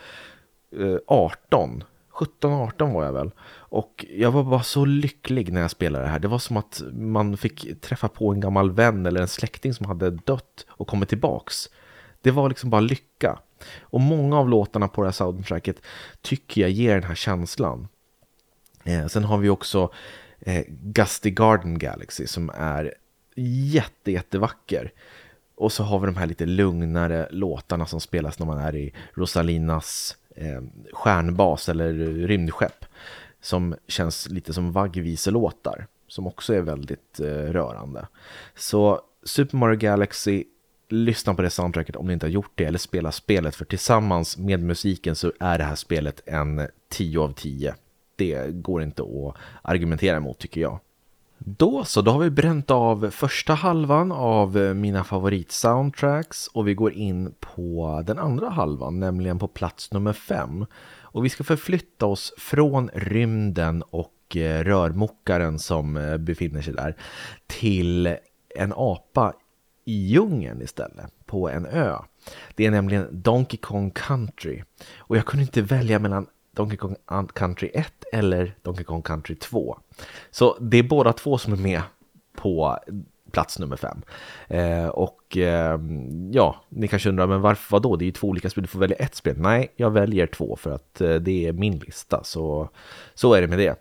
18 1.06 1.84
17-18 2.12 2.92
var 2.92 3.04
jag 3.04 3.12
väl. 3.12 3.30
Och 3.52 4.04
jag 4.10 4.30
var 4.30 4.44
bara 4.44 4.62
så 4.62 4.84
lycklig 4.84 5.52
när 5.52 5.60
jag 5.60 5.70
spelade 5.70 6.04
det 6.04 6.10
här. 6.10 6.18
Det 6.18 6.28
var 6.28 6.38
som 6.38 6.56
att 6.56 6.82
man 6.92 7.36
fick 7.36 7.80
träffa 7.80 8.08
på 8.08 8.32
en 8.32 8.40
gammal 8.40 8.70
vän 8.70 9.06
eller 9.06 9.20
en 9.20 9.28
släkting 9.28 9.74
som 9.74 9.86
hade 9.86 10.10
dött 10.10 10.66
och 10.68 10.88
kommit 10.88 11.08
tillbaks. 11.08 11.70
Det 12.20 12.30
var 12.30 12.48
liksom 12.48 12.70
bara 12.70 12.80
lycka. 12.80 13.38
Och 13.80 14.00
många 14.00 14.38
av 14.38 14.48
låtarna 14.48 14.88
på 14.88 15.02
det 15.02 15.06
här 15.06 15.12
soundtracket 15.12 15.76
tycker 16.20 16.60
jag 16.60 16.70
ger 16.70 16.94
den 16.94 17.04
här 17.04 17.14
känslan. 17.14 17.88
Eh, 18.84 19.06
sen 19.06 19.24
har 19.24 19.38
vi 19.38 19.48
också 19.48 19.92
eh, 20.40 20.64
Gusty 20.68 21.30
Garden 21.30 21.78
Galaxy 21.78 22.26
som 22.26 22.50
är 22.54 22.94
jätte, 23.36 24.12
jättevacker. 24.12 24.92
Och 25.54 25.72
så 25.72 25.82
har 25.82 25.98
vi 25.98 26.06
de 26.06 26.16
här 26.16 26.26
lite 26.26 26.46
lugnare 26.46 27.28
låtarna 27.30 27.86
som 27.86 28.00
spelas 28.00 28.38
när 28.38 28.46
man 28.46 28.58
är 28.58 28.76
i 28.76 28.94
Rosalinas 29.14 30.16
eh, 30.36 30.62
stjärnbas 30.92 31.68
eller 31.68 31.92
rymdskepp 32.26 32.84
som 33.40 33.74
känns 33.88 34.28
lite 34.28 34.52
som 34.52 34.72
vaggviselåtar 34.72 35.86
som 36.12 36.26
också 36.26 36.54
är 36.54 36.60
väldigt 36.60 37.20
eh, 37.20 37.26
rörande. 37.26 38.08
Så 38.54 39.00
Super 39.22 39.56
Mario 39.56 39.78
Galaxy, 39.78 40.44
lyssna 40.88 41.34
på 41.34 41.42
det 41.42 41.50
soundtracket 41.50 41.96
om 41.96 42.06
ni 42.06 42.12
inte 42.12 42.26
har 42.26 42.30
gjort 42.30 42.52
det 42.54 42.64
eller 42.64 42.78
spela 42.78 43.12
spelet 43.12 43.56
för 43.56 43.64
tillsammans 43.64 44.38
med 44.38 44.62
musiken 44.62 45.16
så 45.16 45.32
är 45.40 45.58
det 45.58 45.64
här 45.64 45.74
spelet 45.74 46.22
en 46.26 46.68
10 46.88 47.18
av 47.20 47.32
10. 47.32 47.74
Det 48.16 48.46
går 48.50 48.82
inte 48.82 49.02
att 49.02 49.36
argumentera 49.62 50.16
emot 50.16 50.38
tycker 50.38 50.60
jag. 50.60 50.80
Då 51.44 51.84
så, 51.84 52.02
då 52.02 52.10
har 52.10 52.18
vi 52.18 52.30
bränt 52.30 52.70
av 52.70 53.10
första 53.10 53.54
halvan 53.54 54.12
av 54.12 54.58
eh, 54.58 54.74
mina 54.74 55.04
favoritsoundtracks 55.04 56.46
och 56.46 56.68
vi 56.68 56.74
går 56.74 56.92
in 56.92 57.34
på 57.40 58.02
den 58.06 58.18
andra 58.18 58.48
halvan, 58.48 59.00
nämligen 59.00 59.38
på 59.38 59.48
plats 59.48 59.92
nummer 59.92 60.12
fem. 60.12 60.66
Och 61.00 61.24
vi 61.24 61.28
ska 61.28 61.44
förflytta 61.44 62.06
oss 62.06 62.34
från 62.38 62.90
rymden 62.94 63.82
och 63.82 64.36
eh, 64.36 64.64
rörmokaren 64.64 65.58
som 65.58 65.96
eh, 65.96 66.16
befinner 66.16 66.62
sig 66.62 66.74
där 66.74 66.96
till 67.46 68.16
en 68.56 68.72
apa 68.76 69.32
i 69.84 70.06
djungeln 70.06 70.62
istället, 70.62 71.12
på 71.26 71.48
en 71.48 71.66
ö. 71.66 71.96
Det 72.54 72.66
är 72.66 72.70
nämligen 72.70 73.22
Donkey 73.22 73.58
Kong 73.58 73.90
Country. 73.90 74.62
Och 74.98 75.16
jag 75.16 75.26
kunde 75.26 75.42
inte 75.42 75.62
välja 75.62 75.98
mellan 75.98 76.26
Donkey 76.56 76.76
Kong 76.76 76.96
Country 77.34 77.70
1 77.74 78.04
eller 78.12 78.54
Donkey 78.62 78.84
Kong 78.84 79.02
Country 79.02 79.34
2. 79.34 79.78
Så 80.30 80.56
det 80.60 80.78
är 80.78 80.82
båda 80.82 81.12
två 81.12 81.38
som 81.38 81.52
är 81.52 81.56
med 81.56 81.82
på 82.36 82.78
plats 83.32 83.58
nummer 83.58 83.76
fem. 83.76 84.02
Eh, 84.48 84.86
och 84.86 85.36
eh, 85.36 85.80
ja, 86.30 86.64
ni 86.68 86.88
kanske 86.88 87.08
undrar, 87.08 87.26
men 87.26 87.40
varför 87.40 87.80
då? 87.80 87.96
Det 87.96 88.04
är 88.04 88.06
ju 88.06 88.12
två 88.12 88.28
olika 88.28 88.50
spel, 88.50 88.62
du 88.62 88.68
får 88.68 88.78
välja 88.78 88.96
ett 88.96 89.14
spel. 89.14 89.38
Nej, 89.38 89.72
jag 89.76 89.90
väljer 89.90 90.26
två 90.26 90.56
för 90.56 90.70
att 90.70 91.00
eh, 91.00 91.14
det 91.14 91.46
är 91.46 91.52
min 91.52 91.78
lista, 91.78 92.24
så, 92.24 92.68
så 93.14 93.34
är 93.34 93.40
det 93.40 93.48
med 93.48 93.58
det. 93.58 93.76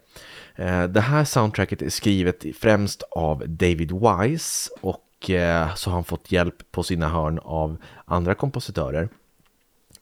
Eh, 0.55 0.83
det 0.83 1.01
här 1.01 1.23
soundtracket 1.23 1.81
är 1.81 1.89
skrivet 1.89 2.45
främst 2.59 3.03
av 3.11 3.43
David 3.47 3.91
Wise 3.91 4.69
och 4.81 5.29
eh, 5.29 5.75
så 5.75 5.89
har 5.89 5.95
han 5.95 6.03
fått 6.03 6.31
hjälp 6.31 6.71
på 6.71 6.83
sina 6.83 7.09
hörn 7.09 7.39
av 7.39 7.77
andra 8.05 8.33
kompositörer. 8.33 9.09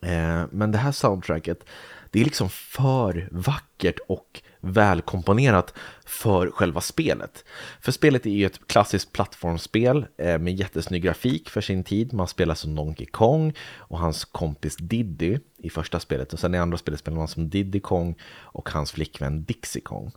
Eh, 0.02 0.44
men 0.52 0.72
det 0.72 0.78
här 0.78 0.92
soundtracket 0.92 1.64
det 2.12 2.20
är 2.20 2.24
liksom 2.24 2.50
för 2.50 3.28
vackert 3.32 4.00
och 4.08 4.42
välkomponerat 4.60 5.74
för 6.06 6.52
själva 6.52 6.82
spelet. 6.82 7.46
För 7.82 7.92
spelet 7.92 8.26
är 8.26 8.30
ju 8.30 8.46
ett 8.46 8.68
klassiskt 8.68 9.14
plattformsspel 9.14 10.06
eh, 10.18 10.40
med 10.40 10.56
jättesnygg 10.56 11.04
grafik 11.04 11.50
för 11.50 11.62
sin 11.62 11.84
tid. 11.84 12.14
Man 12.14 12.28
spelar 12.28 12.56
som 12.56 12.76
Donkey 12.76 13.08
Kong 13.08 13.54
och 13.78 14.00
hans 14.00 14.26
kompis 14.26 14.78
Diddy 14.78 15.38
i 15.58 15.70
första 15.70 16.00
spelet 16.00 16.34
och 16.34 16.40
sen 16.40 16.56
i 16.56 16.58
andra 16.58 16.78
spelet 16.78 17.00
spelar 17.00 17.18
man 17.18 17.28
som 17.28 17.50
Diddy 17.50 17.80
Kong 17.80 18.16
och 18.36 18.70
hans 18.70 18.92
flickvän 18.92 19.44
Dixie 19.44 19.82
Kong. 19.82 20.12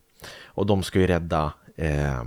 Och 0.45 0.67
de 0.67 0.83
ska 0.83 1.01
ju 1.01 1.07
rädda 1.07 1.53
eh, 1.77 2.23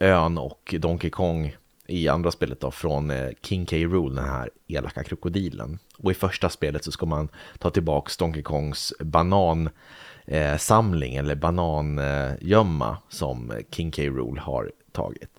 ön 0.00 0.38
och 0.38 0.74
Donkey 0.78 1.10
Kong 1.10 1.56
i 1.88 2.08
andra 2.08 2.30
spelet 2.30 2.60
då 2.60 2.70
från 2.70 3.10
eh, 3.10 3.28
King 3.42 3.66
K. 3.66 3.76
Rool, 3.76 4.14
den 4.14 4.24
här 4.24 4.50
elaka 4.68 5.04
krokodilen. 5.04 5.78
Och 5.98 6.10
i 6.10 6.14
första 6.14 6.48
spelet 6.48 6.84
så 6.84 6.92
ska 6.92 7.06
man 7.06 7.28
ta 7.58 7.70
tillbaka 7.70 8.10
Donkey 8.18 8.42
Kongs 8.42 8.92
banansamling 9.00 11.14
eh, 11.14 11.20
eller 11.20 11.34
banangömma 11.34 12.98
som 13.08 13.52
King 13.70 13.90
K. 13.90 14.02
Rool 14.02 14.38
har 14.38 14.72
tagit. 14.92 15.30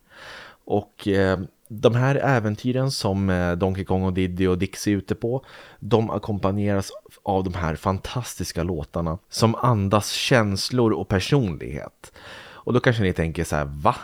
Och 0.65 1.07
eh, 1.07 1.39
de 1.69 1.95
här 1.95 2.15
äventyren 2.15 2.91
som 2.91 3.55
Donkey 3.60 3.86
Kong 3.86 4.03
och 4.03 4.13
Diddy 4.13 4.47
och 4.47 4.57
Dixie 4.57 4.93
är 4.93 4.97
ute 4.97 5.15
på, 5.15 5.45
de 5.79 6.10
ackompanjeras 6.10 6.91
av 7.23 7.43
de 7.43 7.53
här 7.53 7.75
fantastiska 7.75 8.63
låtarna 8.63 9.17
som 9.29 9.55
andas 9.55 10.12
känslor 10.12 10.93
och 10.93 11.07
personlighet. 11.07 12.12
Och 12.67 12.73
då 12.73 12.79
kanske 12.79 13.03
ni 13.03 13.13
tänker 13.13 13.43
så 13.43 13.55
här, 13.55 13.65
va? 13.65 13.95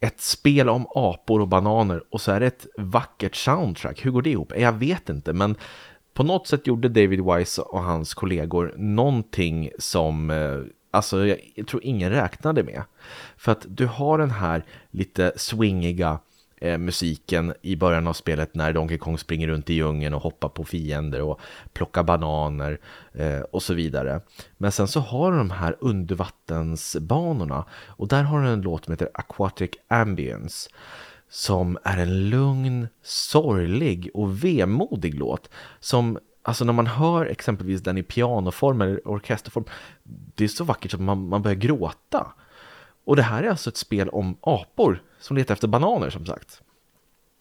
Ett 0.00 0.20
spel 0.20 0.68
om 0.68 0.86
apor 0.94 1.40
och 1.40 1.48
bananer 1.48 2.02
och 2.10 2.20
så 2.20 2.32
är 2.32 2.40
det 2.40 2.46
ett 2.46 2.66
vackert 2.76 3.36
soundtrack. 3.36 4.04
Hur 4.04 4.10
går 4.10 4.22
det 4.22 4.30
ihop? 4.30 4.52
Jag 4.56 4.72
vet 4.72 5.08
inte, 5.08 5.32
men 5.32 5.56
på 6.14 6.22
något 6.22 6.46
sätt 6.46 6.66
gjorde 6.66 6.88
David 6.88 7.20
Wise 7.24 7.62
och 7.62 7.82
hans 7.82 8.14
kollegor 8.14 8.74
någonting 8.76 9.70
som 9.78 10.30
eh, 10.30 10.60
alltså 10.90 11.26
jag 11.26 11.66
tror 11.68 11.84
ingen 11.84 12.10
räknade 12.10 12.62
med. 12.62 12.82
För 13.36 13.52
att 13.52 13.66
du 13.68 13.86
har 13.86 14.18
den 14.18 14.30
här 14.30 14.64
lite 14.90 15.32
swingiga 15.36 16.18
eh, 16.60 16.78
musiken 16.78 17.54
i 17.62 17.76
början 17.76 18.06
av 18.06 18.12
spelet 18.12 18.54
när 18.54 18.72
Donkey 18.72 18.98
Kong 18.98 19.18
springer 19.18 19.48
runt 19.48 19.70
i 19.70 19.74
djungeln 19.74 20.14
och 20.14 20.22
hoppar 20.22 20.48
på 20.48 20.64
fiender 20.64 21.22
och 21.22 21.40
plockar 21.72 22.02
bananer 22.02 22.78
eh, 23.12 23.40
och 23.40 23.62
så 23.62 23.74
vidare. 23.74 24.20
Men 24.58 24.72
sen 24.72 24.88
så 24.88 25.00
har 25.00 25.32
de 25.32 25.50
här 25.50 25.76
undervattensbanorna 25.80 27.64
och 27.86 28.08
där 28.08 28.22
har 28.22 28.42
du 28.42 28.48
en 28.48 28.60
låt 28.60 28.84
som 28.84 28.92
heter 28.92 29.10
Aquatic 29.14 29.70
Ambience 29.88 30.70
som 31.28 31.78
är 31.84 31.98
en 31.98 32.30
lugn, 32.30 32.88
sorglig 33.02 34.10
och 34.14 34.44
vemodig 34.44 35.14
låt 35.14 35.50
som 35.80 36.18
Alltså 36.42 36.64
när 36.64 36.72
man 36.72 36.86
hör 36.86 37.26
exempelvis 37.26 37.82
den 37.82 37.98
i 37.98 38.02
pianoform 38.02 38.80
eller 38.80 39.08
orkesterform, 39.08 39.64
det 40.34 40.44
är 40.44 40.48
så 40.48 40.64
vackert 40.64 40.94
att 40.94 41.00
man, 41.00 41.28
man 41.28 41.42
börjar 41.42 41.56
gråta. 41.56 42.32
Och 43.04 43.16
det 43.16 43.22
här 43.22 43.42
är 43.42 43.50
alltså 43.50 43.70
ett 43.70 43.76
spel 43.76 44.08
om 44.08 44.36
apor 44.40 45.02
som 45.20 45.36
letar 45.36 45.54
efter 45.54 45.68
bananer 45.68 46.10
som 46.10 46.26
sagt. 46.26 46.62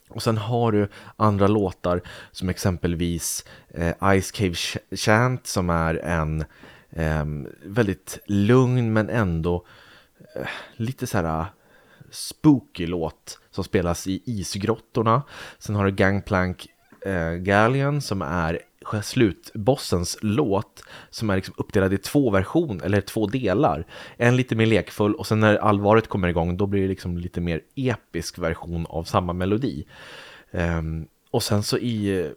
Och 0.10 0.24
sen 0.24 0.38
har 0.38 0.72
du 0.72 0.88
andra 1.16 1.48
låtar 1.48 2.02
som 2.32 2.50
exempelvis 2.50 3.46
eh, 3.70 4.20
Ice 4.22 4.32
Cave 4.32 4.56
Chant 4.92 5.48
som 5.48 5.70
är 5.70 5.96
en 5.96 6.46
eh, 6.90 7.26
väldigt 7.64 8.20
lugn 8.26 8.94
men 8.94 9.10
ändå 9.10 9.66
eh, 10.36 10.48
lite 10.76 11.08
så 11.08 11.18
här 11.18 11.40
eh, 11.40 11.46
spooky 12.12 12.88
låt 12.88 13.40
som 13.52 13.64
spelas 13.64 14.08
i 14.08 14.22
isgrottorna. 14.26 15.24
Sen 15.60 15.76
har 15.76 15.86
du 15.86 15.92
Gangplank 15.92 16.68
eh, 17.02 17.32
Galleon 17.32 18.02
som 18.02 18.22
är 18.22 18.60
slutbossens 19.04 20.18
låt 20.22 20.84
som 21.10 21.30
är 21.30 21.36
liksom 21.36 21.54
uppdelad 21.58 21.94
i 21.94 21.98
två 21.98 22.30
versioner, 22.30 22.86
eller 22.86 23.02
två 23.02 23.28
delar. 23.28 23.86
En 24.18 24.36
lite 24.36 24.56
mer 24.56 24.66
lekfull 24.66 25.16
och 25.16 25.28
sen 25.28 25.40
när 25.40 25.56
allvaret 25.56 26.08
kommer 26.08 26.28
igång 26.28 26.58
då 26.58 26.66
blir 26.66 26.82
det 26.82 26.88
liksom 26.88 27.18
lite 27.18 27.42
mer 27.42 27.62
episk 27.76 28.40
version 28.40 28.86
av 28.90 29.04
samma 29.04 29.34
melodi. 29.34 29.86
Um, 30.52 31.08
och 31.32 31.44
sen 31.44 31.64
så 31.64 31.78
i 31.78 32.20
eh, 32.20 32.32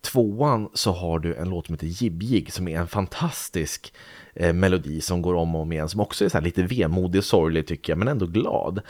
tvåan 0.00 0.68
så 0.74 0.92
har 0.92 1.18
du 1.18 1.34
en 1.34 1.48
låt 1.48 1.66
som 1.66 1.74
heter 1.74 1.86
Jibjig 1.86 2.52
som 2.52 2.68
är 2.68 2.80
en 2.80 2.88
fantastisk 2.88 3.94
eh, 4.34 4.52
melodi 4.52 5.00
som 5.00 5.22
går 5.22 5.34
om 5.34 5.54
och 5.54 5.60
om 5.60 5.72
igen 5.72 5.88
som 5.88 6.00
också 6.00 6.24
är 6.24 6.28
så 6.28 6.40
lite 6.40 6.62
vemodig 6.62 7.18
och 7.18 7.24
sorglig 7.24 7.66
tycker 7.66 7.92
jag 7.92 7.98
men 7.98 8.08
ändå 8.08 8.26
glad. 8.26 8.80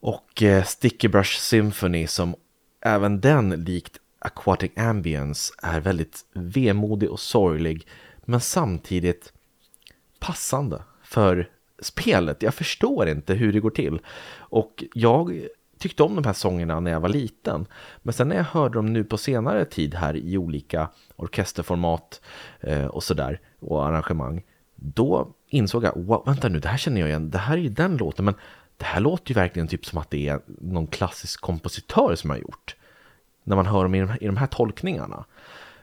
Och 0.00 0.42
eh, 0.42 0.64
Sticky 0.64 1.08
Brush 1.08 1.38
Symphony 1.38 2.06
som 2.06 2.34
även 2.80 3.20
den 3.20 3.50
likt 3.50 3.98
Aquatic 4.24 4.72
Ambience 4.76 5.52
är 5.62 5.80
väldigt 5.80 6.24
vemodig 6.32 7.10
och 7.10 7.20
sorglig 7.20 7.86
men 8.24 8.40
samtidigt 8.40 9.32
passande 10.20 10.82
för 11.02 11.48
spelet. 11.82 12.42
Jag 12.42 12.54
förstår 12.54 13.08
inte 13.08 13.34
hur 13.34 13.52
det 13.52 13.60
går 13.60 13.70
till. 13.70 14.00
Och 14.38 14.84
jag 14.94 15.46
tyckte 15.78 16.02
om 16.02 16.14
de 16.14 16.24
här 16.24 16.32
sångerna 16.32 16.80
när 16.80 16.90
jag 16.90 17.00
var 17.00 17.08
liten. 17.08 17.66
Men 18.02 18.12
sen 18.12 18.28
när 18.28 18.36
jag 18.36 18.44
hörde 18.44 18.78
dem 18.78 18.92
nu 18.92 19.04
på 19.04 19.18
senare 19.18 19.64
tid 19.64 19.94
här 19.94 20.16
i 20.16 20.38
olika 20.38 20.88
orkesterformat 21.16 22.20
eh, 22.60 22.86
och 22.86 23.02
sådär 23.02 23.40
och 23.60 23.86
arrangemang. 23.86 24.42
Då 24.74 25.34
insåg 25.48 25.84
jag, 25.84 25.92
wow, 25.96 26.22
vänta 26.26 26.48
nu, 26.48 26.58
det 26.58 26.68
här 26.68 26.78
känner 26.78 27.00
jag 27.00 27.10
igen, 27.10 27.30
det 27.30 27.38
här 27.38 27.54
är 27.54 27.62
ju 27.62 27.68
den 27.68 27.96
låten, 27.96 28.24
men 28.24 28.34
det 28.76 28.84
här 28.84 29.00
låter 29.00 29.30
ju 29.30 29.34
verkligen 29.34 29.68
typ 29.68 29.86
som 29.86 29.98
att 29.98 30.10
det 30.10 30.28
är 30.28 30.40
någon 30.46 30.86
klassisk 30.86 31.40
kompositör 31.40 32.14
som 32.14 32.30
har 32.30 32.36
gjort 32.36 32.76
när 33.44 33.56
man 33.56 33.66
hör 33.66 33.82
dem 33.82 33.94
i 33.94 34.00
de, 34.00 34.10
i 34.20 34.26
de 34.26 34.36
här 34.36 34.46
tolkningarna. 34.46 35.24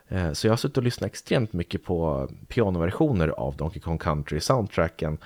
Eh, 0.07 0.31
så 0.31 0.47
jag 0.47 0.51
har 0.51 0.57
suttit 0.57 0.77
och 0.77 0.83
lyssnat 0.83 1.07
extremt 1.07 1.53
mycket 1.53 1.83
på 1.83 2.29
pianoversioner 2.47 3.27
av 3.27 3.55
Donkey 3.55 3.81
Kong 3.81 3.97
Country 3.97 4.39
soundtracken 4.39 5.17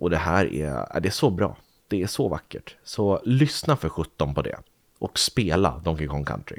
och 0.00 0.10
det 0.10 0.16
här 0.16 0.54
är, 0.54 1.00
det 1.00 1.08
är 1.08 1.12
så 1.12 1.30
bra. 1.30 1.56
Det 1.88 2.02
är 2.02 2.06
så 2.06 2.28
vackert. 2.28 2.76
Så 2.84 3.20
lyssna 3.24 3.76
för 3.76 3.88
17 3.88 4.34
på 4.34 4.42
det 4.42 4.58
och 4.98 5.18
spela 5.18 5.80
Donkey 5.84 6.06
Kong 6.06 6.24
Country. 6.24 6.58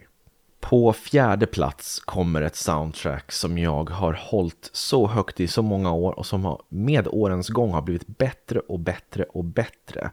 På 0.60 0.94
fjärde 0.94 1.46
plats 1.46 2.00
kommer 2.00 2.42
ett 2.42 2.56
soundtrack 2.56 3.32
som 3.32 3.58
jag 3.58 3.90
har 3.90 4.14
hållit 4.14 4.70
så 4.74 5.08
högt 5.08 5.40
i 5.40 5.48
så 5.48 5.62
många 5.62 5.94
år 5.94 6.20
och 6.20 6.26
som 6.26 6.58
med 6.70 7.08
årens 7.08 7.50
gång 7.50 7.72
har 7.72 7.82
blivit 7.82 8.08
bättre 8.08 8.60
och 8.60 8.80
bättre 8.80 9.24
och 9.24 9.44
bättre. 9.44 10.12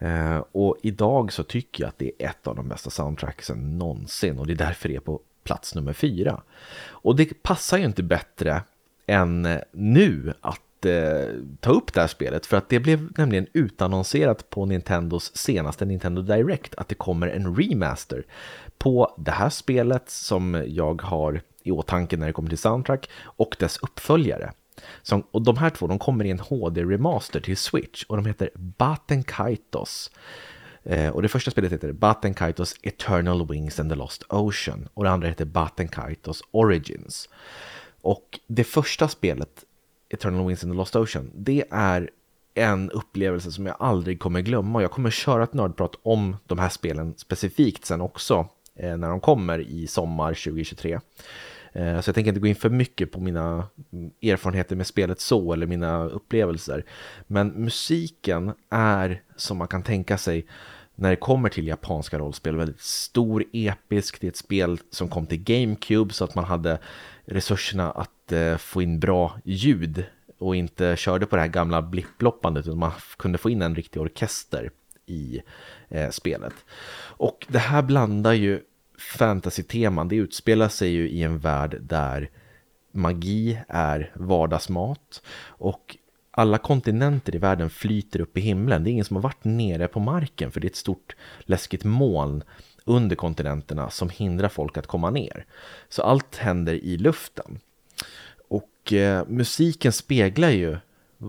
Eh, 0.00 0.44
och 0.52 0.76
idag 0.82 1.32
så 1.32 1.42
tycker 1.42 1.82
jag 1.82 1.88
att 1.88 1.98
det 1.98 2.12
är 2.18 2.28
ett 2.28 2.46
av 2.46 2.56
de 2.56 2.68
bästa 2.68 2.90
soundtracksen 2.90 3.78
någonsin 3.78 4.38
och 4.38 4.46
det 4.46 4.52
är 4.52 4.56
därför 4.56 4.88
det 4.88 4.96
är 4.96 5.00
på 5.00 5.20
plats 5.44 5.74
nummer 5.74 5.92
fyra. 5.92 6.42
Och 6.88 7.16
det 7.16 7.42
passar 7.42 7.78
ju 7.78 7.84
inte 7.84 8.02
bättre 8.02 8.62
än 9.06 9.46
eh, 9.46 9.58
nu 9.72 10.34
att 10.40 10.86
eh, 10.86 11.34
ta 11.60 11.70
upp 11.70 11.92
det 11.94 12.00
här 12.00 12.08
spelet 12.08 12.46
för 12.46 12.56
att 12.56 12.68
det 12.68 12.80
blev 12.80 13.12
nämligen 13.18 13.46
utannonserat 13.52 14.50
på 14.50 14.66
Nintendos 14.66 15.36
senaste 15.36 15.84
Nintendo 15.84 16.22
Direct 16.22 16.74
att 16.74 16.88
det 16.88 16.94
kommer 16.94 17.28
en 17.28 17.56
remaster 17.56 18.26
på 18.78 19.14
det 19.18 19.30
här 19.30 19.50
spelet 19.50 20.10
som 20.10 20.64
jag 20.66 21.02
har 21.02 21.40
i 21.62 21.70
åtanke 21.70 22.16
när 22.16 22.26
det 22.26 22.32
kommer 22.32 22.48
till 22.48 22.58
soundtrack 22.58 23.10
och 23.22 23.56
dess 23.58 23.78
uppföljare. 23.82 24.52
Som, 25.02 25.22
och 25.30 25.42
de 25.42 25.56
här 25.56 25.70
två 25.70 25.86
de 25.86 25.98
kommer 25.98 26.24
i 26.24 26.30
en 26.30 26.40
HD-remaster 26.40 27.40
till 27.40 27.56
Switch 27.56 28.04
och 28.04 28.16
de 28.16 28.26
heter 28.26 28.50
Baten 28.54 29.22
Kaitos. 29.22 30.10
Eh, 30.82 31.08
och 31.08 31.22
det 31.22 31.28
första 31.28 31.50
spelet 31.50 31.72
heter 31.72 31.92
Baten 31.92 32.34
Kaitos 32.34 32.74
Eternal 32.82 33.48
Wings 33.48 33.80
and 33.80 33.90
the 33.90 33.96
Lost 33.96 34.22
Ocean 34.28 34.88
och 34.94 35.04
det 35.04 35.10
andra 35.10 35.28
heter 35.28 35.44
Baten 35.44 35.88
Kaitos 35.88 36.42
Origins. 36.50 37.28
Och 38.02 38.40
det 38.46 38.64
första 38.64 39.08
spelet, 39.08 39.64
Eternal 40.08 40.46
Wings 40.46 40.64
and 40.64 40.72
the 40.72 40.76
Lost 40.76 40.96
Ocean, 40.96 41.30
det 41.34 41.64
är 41.70 42.10
en 42.54 42.90
upplevelse 42.90 43.52
som 43.52 43.66
jag 43.66 43.76
aldrig 43.78 44.20
kommer 44.20 44.40
glömma. 44.40 44.82
Jag 44.82 44.90
kommer 44.90 45.10
köra 45.10 45.44
ett 45.44 45.54
nördprat 45.54 45.94
om 46.02 46.36
de 46.46 46.58
här 46.58 46.68
spelen 46.68 47.14
specifikt 47.16 47.84
sen 47.84 48.00
också 48.00 48.48
eh, 48.74 48.96
när 48.96 49.08
de 49.08 49.20
kommer 49.20 49.58
i 49.58 49.86
sommar 49.86 50.34
2023. 50.34 51.00
Eh, 51.72 52.00
så 52.00 52.08
jag 52.08 52.14
tänker 52.14 52.28
inte 52.28 52.40
gå 52.40 52.46
in 52.46 52.54
för 52.54 52.70
mycket 52.70 53.12
på 53.12 53.20
mina 53.20 53.66
erfarenheter 54.22 54.76
med 54.76 54.86
spelet 54.86 55.20
så 55.20 55.52
eller 55.52 55.66
mina 55.66 56.04
upplevelser. 56.04 56.84
Men 57.26 57.48
musiken 57.48 58.52
är 58.70 59.22
som 59.36 59.56
man 59.56 59.68
kan 59.68 59.82
tänka 59.82 60.18
sig 60.18 60.46
när 60.94 61.10
det 61.10 61.16
kommer 61.16 61.48
till 61.48 61.66
japanska 61.66 62.18
rollspel 62.18 62.56
väldigt 62.56 62.80
stor, 62.80 63.44
episk. 63.52 64.20
Det 64.20 64.26
är 64.26 64.28
ett 64.28 64.36
spel 64.36 64.78
som 64.90 65.08
kom 65.08 65.26
till 65.26 65.42
GameCube 65.42 66.14
så 66.14 66.24
att 66.24 66.34
man 66.34 66.44
hade 66.44 66.78
resurserna 67.24 67.90
att 67.90 68.32
eh, 68.32 68.56
få 68.56 68.82
in 68.82 69.00
bra 69.00 69.38
ljud 69.44 70.04
och 70.38 70.56
inte 70.56 70.96
körde 70.96 71.26
på 71.26 71.36
det 71.36 71.42
här 71.42 71.48
gamla 71.48 71.82
blipploppandet 71.82 72.66
utan 72.66 72.78
man 72.78 72.92
kunde 73.16 73.38
få 73.38 73.50
in 73.50 73.62
en 73.62 73.74
riktig 73.74 74.02
orkester 74.02 74.70
i 75.06 75.42
eh, 75.88 76.10
spelet. 76.10 76.54
Och 77.02 77.46
det 77.48 77.58
här 77.58 77.82
blandar 77.82 78.32
ju 78.32 78.60
fantasy-teman, 79.00 80.08
det 80.08 80.16
utspelar 80.16 80.68
sig 80.68 80.88
ju 80.88 81.08
i 81.08 81.22
en 81.22 81.38
värld 81.38 81.76
där 81.80 82.30
magi 82.92 83.60
är 83.68 84.12
vardagsmat 84.14 85.22
och 85.46 85.96
alla 86.30 86.58
kontinenter 86.58 87.34
i 87.34 87.38
världen 87.38 87.70
flyter 87.70 88.20
upp 88.20 88.38
i 88.38 88.40
himlen. 88.40 88.84
Det 88.84 88.90
är 88.90 88.92
ingen 88.92 89.04
som 89.04 89.16
har 89.16 89.22
varit 89.22 89.44
nere 89.44 89.88
på 89.88 90.00
marken 90.00 90.52
för 90.52 90.60
det 90.60 90.66
är 90.66 90.70
ett 90.70 90.76
stort 90.76 91.16
läskigt 91.40 91.84
moln 91.84 92.42
under 92.84 93.16
kontinenterna 93.16 93.90
som 93.90 94.10
hindrar 94.10 94.48
folk 94.48 94.76
att 94.76 94.86
komma 94.86 95.10
ner. 95.10 95.46
Så 95.88 96.02
allt 96.02 96.36
händer 96.36 96.74
i 96.74 96.96
luften. 96.96 97.60
Och 98.48 98.92
eh, 98.92 99.24
musiken 99.28 99.92
speglar 99.92 100.50
ju 100.50 100.76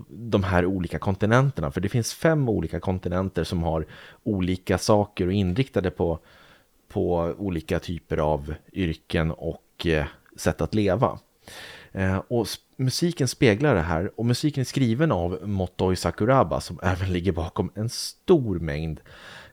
de 0.10 0.44
här 0.44 0.66
olika 0.66 1.00
kontinenterna, 1.00 1.72
för 1.72 1.82
det 1.82 1.90
finns 1.90 2.14
fem 2.14 2.50
olika 2.50 2.80
kontinenter 2.80 3.44
som 3.44 3.64
har 3.64 3.86
olika 4.24 4.78
saker 4.78 5.28
och 5.28 5.34
inriktade 5.34 5.92
på 5.92 6.20
på 6.92 7.36
olika 7.38 7.80
typer 7.80 8.18
av 8.18 8.54
yrken 8.74 9.32
och 9.32 9.86
eh, 9.86 10.06
sätt 10.38 10.62
att 10.62 10.76
leva. 10.76 11.20
Eh, 11.92 12.18
och 12.28 12.48
musiken 12.78 13.28
speglar 13.28 13.76
det 13.76 13.82
här 13.82 14.12
och 14.16 14.26
musiken 14.26 14.62
är 14.62 14.66
skriven 14.66 15.12
av 15.12 15.40
Motoi 15.44 15.96
Sakuraba 15.96 16.62
som 16.62 16.80
även 16.84 17.14
ligger 17.14 17.32
bakom 17.32 17.72
en 17.76 17.90
stor 17.90 18.60
mängd 18.60 19.02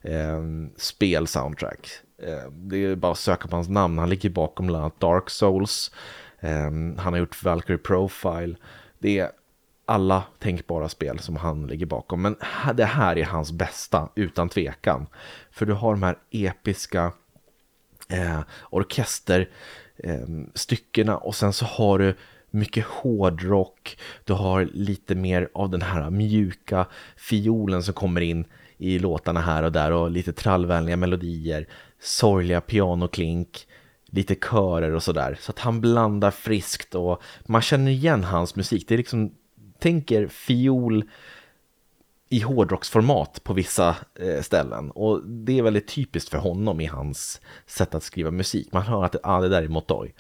eh, 0.03 0.43
spelsoundtrack. 0.77 1.89
Eh, 2.23 2.51
det 2.53 2.85
är 2.85 2.97
bara 2.97 3.13
att 3.13 3.19
söka 3.19 3.49
på 3.49 3.57
hans 3.57 3.69
namn, 3.69 3.99
han 3.99 4.11
ligger 4.11 4.31
bakom 4.31 4.67
bland 4.67 4.83
annat 4.83 5.01
Dark 5.01 5.31
Souls, 5.31 5.93
eh, 6.41 6.71
han 6.71 6.99
har 6.99 7.17
gjort 7.17 7.45
Valkyrie 7.45 7.79
Profile, 7.79 8.57
det 8.99 9.19
är 9.19 9.31
alla 9.89 10.23
tänkbara 10.39 10.89
spel 10.89 11.19
som 11.19 11.37
han 11.37 11.67
ligger 11.67 11.87
bakom. 11.87 12.23
Men 12.23 12.37
det 12.75 12.85
här 12.85 13.19
är 13.19 13.25
hans 13.25 13.53
bästa, 13.53 14.09
utan 14.15 14.49
tvekan. 14.49 15.07
För 15.51 15.67
du 15.67 15.73
har 15.73 15.91
de 15.91 16.03
här 16.03 16.19
episka 16.31 17.13
eh, 18.13 18.41
orkesterstyckena 18.71 21.13
eh, 21.13 21.19
och 21.19 21.35
sen 21.35 21.53
så 21.53 21.65
har 21.65 21.99
du 21.99 22.15
mycket 22.51 22.85
hårdrock, 22.85 23.99
du 24.25 24.33
har 24.33 24.69
lite 24.73 25.15
mer 25.15 25.49
av 25.55 25.71
den 25.71 25.83
här 25.83 26.11
mjuka 26.11 26.87
fiolen 27.17 27.83
som 27.83 27.95
kommer 27.95 28.21
in 28.21 28.45
i 28.79 28.99
låtarna 28.99 29.41
här 29.41 29.63
och 29.63 29.73
där 29.73 29.93
och 29.93 30.11
lite 30.11 30.33
trallvänliga 30.33 30.97
melodier, 30.97 31.67
sorgliga 32.01 32.61
pianoklink, 32.61 33.67
lite 34.07 34.35
körer 34.35 34.95
och 34.95 35.03
sådär. 35.03 35.39
Så 35.41 35.51
att 35.51 35.59
han 35.59 35.81
blandar 35.81 36.31
friskt 36.31 36.95
och 36.95 37.23
man 37.47 37.63
känner 37.63 37.91
igen 37.91 38.25
hans 38.25 38.57
musik. 38.57 38.89
Det 38.89 38.95
är 38.95 38.99
liksom, 38.99 39.35
tänker 39.79 40.29
fiol 40.29 41.05
i 42.29 42.41
hårdrocksformat 42.41 43.45
på 43.45 43.53
vissa 43.53 43.97
eh, 44.21 44.43
ställen. 44.43 44.91
Och 44.91 45.27
det 45.27 45.59
är 45.59 45.63
väldigt 45.63 45.89
typiskt 45.89 46.31
för 46.31 46.39
honom 46.39 46.81
i 46.81 46.87
hans 46.87 47.41
sätt 47.67 47.95
att 47.95 48.03
skriva 48.03 48.31
musik. 48.31 48.73
Man 48.73 48.83
hör 48.83 49.05
att 49.05 49.17
ah, 49.23 49.41
det 49.41 49.49
där 49.49 49.63
är 49.63 49.69
Motoy. 49.69 50.13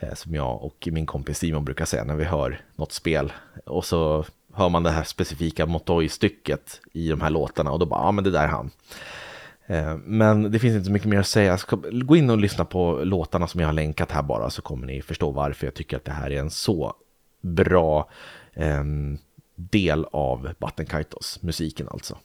Eh, 0.00 0.14
som 0.14 0.34
jag 0.34 0.62
och 0.62 0.88
min 0.92 1.06
kompis 1.06 1.38
Simon 1.38 1.64
brukar 1.64 1.84
säga 1.84 2.04
när 2.04 2.16
vi 2.16 2.24
hör 2.24 2.60
något 2.76 2.92
spel. 2.92 3.32
Och 3.66 3.84
så 3.84 4.24
hör 4.54 4.68
man 4.68 4.82
det 4.82 4.90
här 4.90 5.04
specifika 5.04 5.66
Motoy-stycket 5.66 6.80
i 6.92 7.08
de 7.08 7.20
här 7.20 7.30
låtarna 7.30 7.70
och 7.72 7.78
då 7.78 7.86
bara, 7.86 8.00
ja 8.00 8.06
ah, 8.06 8.12
men 8.12 8.24
det 8.24 8.30
där 8.30 8.44
är 8.44 8.48
han. 8.48 8.70
Eh, 9.66 9.96
men 9.96 10.52
det 10.52 10.58
finns 10.58 10.74
inte 10.74 10.86
så 10.86 10.92
mycket 10.92 11.08
mer 11.08 11.18
att 11.18 11.26
säga. 11.26 11.58
Gå 11.92 12.16
in 12.16 12.30
och 12.30 12.38
lyssna 12.38 12.64
på 12.64 13.00
låtarna 13.04 13.46
som 13.46 13.60
jag 13.60 13.68
har 13.68 13.72
länkat 13.72 14.12
här 14.12 14.22
bara 14.22 14.50
så 14.50 14.62
kommer 14.62 14.86
ni 14.86 15.02
förstå 15.02 15.30
varför 15.30 15.66
jag 15.66 15.74
tycker 15.74 15.96
att 15.96 16.04
det 16.04 16.12
här 16.12 16.30
är 16.30 16.40
en 16.40 16.50
så 16.50 16.94
bra 17.40 18.10
eh, 18.54 18.84
del 19.58 20.06
av 20.12 20.52
Battenkaitos, 20.58 21.42
musiken 21.42 21.88
alltså. 21.90 22.18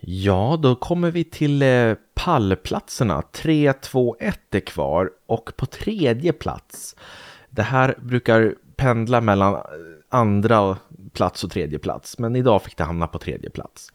Ja, 0.00 0.58
då 0.62 0.74
kommer 0.74 1.10
vi 1.10 1.24
till 1.24 1.62
eh, 1.62 1.94
pallplatserna. 2.14 3.22
3, 3.22 3.72
2, 3.72 4.16
1 4.20 4.54
är 4.54 4.60
kvar 4.60 5.10
och 5.26 5.50
på 5.56 5.66
tredje 5.66 6.32
plats. 6.32 6.96
Det 7.50 7.62
här 7.62 7.94
brukar 8.02 8.54
pendla 8.76 9.20
mellan 9.20 9.54
eh, 9.54 9.60
andra 10.08 10.78
plats 11.12 11.44
och 11.44 11.50
tredje 11.50 11.78
plats, 11.78 12.18
men 12.18 12.36
idag 12.36 12.62
fick 12.62 12.76
det 12.76 12.84
hamna 12.84 13.06
på 13.06 13.18
tredje 13.18 13.50
plats. 13.50 13.92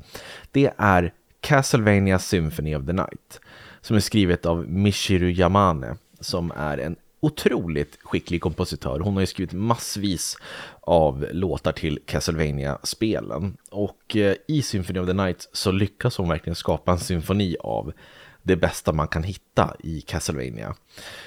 Det 0.52 0.72
är 0.78 1.13
Castlevania 1.42 2.20
Symphony 2.20 2.76
of 2.76 2.86
the 2.86 2.94
Night 2.94 3.42
som 3.82 3.96
är 3.96 4.00
skrivet 4.00 4.46
av 4.46 4.70
Michiru 4.70 5.32
Yamane 5.32 5.96
som 6.20 6.52
är 6.56 6.78
en 6.78 6.96
otroligt 7.20 7.98
skicklig 8.04 8.42
kompositör. 8.42 9.00
Hon 9.00 9.14
har 9.14 9.22
ju 9.22 9.28
skrivit 9.28 9.54
massvis 9.54 10.38
av 10.82 11.26
låtar 11.32 11.72
till 11.72 12.00
Castlevania-spelen. 12.06 13.58
Och 13.72 14.16
eh, 14.16 14.36
i 14.48 14.62
Symphony 14.62 15.00
of 15.00 15.08
the 15.08 15.14
Night 15.14 15.50
så 15.54 15.72
lyckas 15.72 16.18
hon 16.18 16.30
verkligen 16.30 16.56
skapa 16.56 16.92
en 16.92 17.00
symfoni 17.00 17.56
av 17.60 17.94
det 18.44 18.56
bästa 18.56 18.94
man 18.94 19.08
kan 19.08 19.24
hitta 19.24 19.76
i 19.80 20.02
Castlevania. 20.02 20.76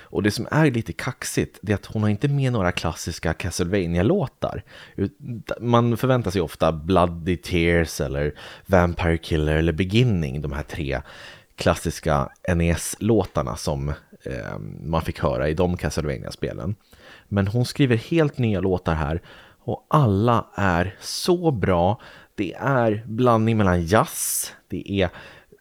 Och 0.03 0.23
det 0.23 0.31
som 0.31 0.49
är 0.51 0.71
lite 0.71 0.93
kaxigt 0.93 1.59
det 1.63 1.73
är 1.73 1.75
att 1.75 1.87
hon 1.87 2.03
har 2.03 2.11
inte 2.11 2.29
med 2.29 2.53
några 2.53 2.73
klassiska 2.73 3.33
Castlevania-låtar. 3.33 4.63
Man 5.61 5.97
förväntar 5.97 6.31
sig 6.31 6.41
ofta 6.41 6.73
Bloody 6.73 7.37
Tears 7.37 8.01
eller 8.01 8.35
Vampire 8.67 9.19
Killer 9.19 9.57
eller 9.57 9.73
Beginning, 9.73 10.43
de 10.43 10.53
här 10.53 10.63
tre 10.63 11.03
klassiska 11.57 12.29
NES-låtarna 12.49 13.57
som 13.57 13.93
eh, 14.25 14.59
man 14.85 15.03
fick 15.03 15.21
höra 15.21 15.49
i 15.49 15.55
de 15.55 15.77
Castlevania-spelen. 15.77 16.75
Men 17.29 17.47
hon 17.47 17.65
skriver 17.65 17.97
helt 17.97 18.39
nya 18.39 18.61
låtar 18.61 18.95
här 18.95 19.23
och 19.65 19.87
alla 19.91 20.47
är 20.55 20.97
så 21.01 21.51
bra. 21.51 22.01
Det 22.35 22.55
är 22.55 23.05
blandning 23.07 23.57
mellan 23.57 23.83
jazz, 23.83 24.53
det 24.69 24.91
är 24.91 25.11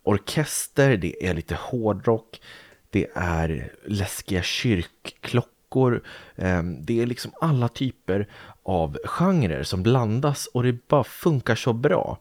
orkester, 0.03 0.97
det 0.97 1.25
är 1.25 1.33
lite 1.33 1.55
hårdrock, 1.55 2.41
det 2.89 3.07
är 3.15 3.73
läskiga 3.85 4.41
kyrkklockor. 4.41 6.03
Eh, 6.35 6.63
det 6.63 7.01
är 7.01 7.05
liksom 7.05 7.31
alla 7.41 7.67
typer 7.67 8.27
av 8.63 8.97
genrer 9.05 9.63
som 9.63 9.83
blandas 9.83 10.47
och 10.47 10.63
det 10.63 10.87
bara 10.87 11.03
funkar 11.03 11.55
så 11.55 11.73
bra. 11.73 12.17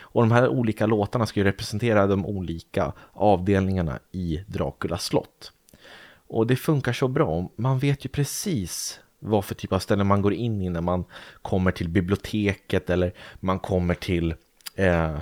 Och 0.00 0.22
de 0.22 0.32
här 0.32 0.48
olika 0.48 0.86
låtarna 0.86 1.26
ska 1.26 1.40
ju 1.40 1.44
representera 1.44 2.06
de 2.06 2.26
olika 2.26 2.92
avdelningarna 3.12 3.98
i 4.12 4.44
Draculas 4.46 5.04
slott. 5.04 5.52
Och 6.32 6.46
det 6.46 6.56
funkar 6.56 6.92
så 6.92 7.08
bra. 7.08 7.50
Man 7.56 7.78
vet 7.78 8.04
ju 8.04 8.08
precis 8.08 9.00
vad 9.18 9.44
för 9.44 9.54
typ 9.54 9.72
av 9.72 9.78
ställe 9.78 10.04
man 10.04 10.22
går 10.22 10.32
in 10.32 10.62
i 10.62 10.68
när 10.68 10.80
man 10.80 11.04
kommer 11.42 11.70
till 11.70 11.88
biblioteket 11.88 12.90
eller 12.90 13.12
man 13.40 13.58
kommer 13.58 13.94
till, 13.94 14.34
eh, 14.74 15.18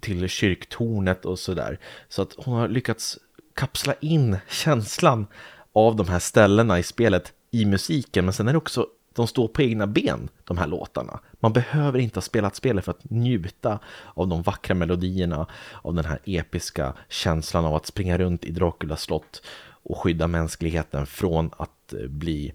till 0.00 0.28
kyrktornet 0.28 1.24
och 1.24 1.38
sådär. 1.38 1.78
Så 2.08 2.22
att 2.22 2.34
hon 2.36 2.54
har 2.54 2.68
lyckats 2.68 3.18
kapsla 3.54 3.94
in 4.00 4.36
känslan 4.48 5.26
av 5.72 5.96
de 5.96 6.08
här 6.08 6.18
ställena 6.18 6.78
i 6.78 6.82
spelet 6.82 7.32
i 7.50 7.64
musiken. 7.64 8.24
Men 8.24 8.34
sen 8.34 8.48
är 8.48 8.52
det 8.52 8.58
också, 8.58 8.86
de 9.14 9.26
står 9.26 9.48
på 9.48 9.62
egna 9.62 9.86
ben, 9.86 10.28
de 10.44 10.58
här 10.58 10.66
låtarna. 10.66 11.20
Man 11.32 11.52
behöver 11.52 11.98
inte 11.98 12.16
ha 12.16 12.22
spelat 12.22 12.56
spelet 12.56 12.84
för 12.84 12.90
att 12.90 13.10
njuta 13.10 13.78
av 14.14 14.28
de 14.28 14.42
vackra 14.42 14.74
melodierna, 14.74 15.46
av 15.82 15.94
den 15.94 16.04
här 16.04 16.18
episka 16.24 16.94
känslan 17.08 17.64
av 17.64 17.74
att 17.74 17.86
springa 17.86 18.18
runt 18.18 18.44
i 18.44 18.50
Draculas 18.50 19.02
slott 19.02 19.42
och 19.82 19.98
skydda 19.98 20.26
mänskligheten 20.26 21.06
från 21.06 21.50
att 21.56 21.92
eh, 21.92 22.08
bli 22.08 22.52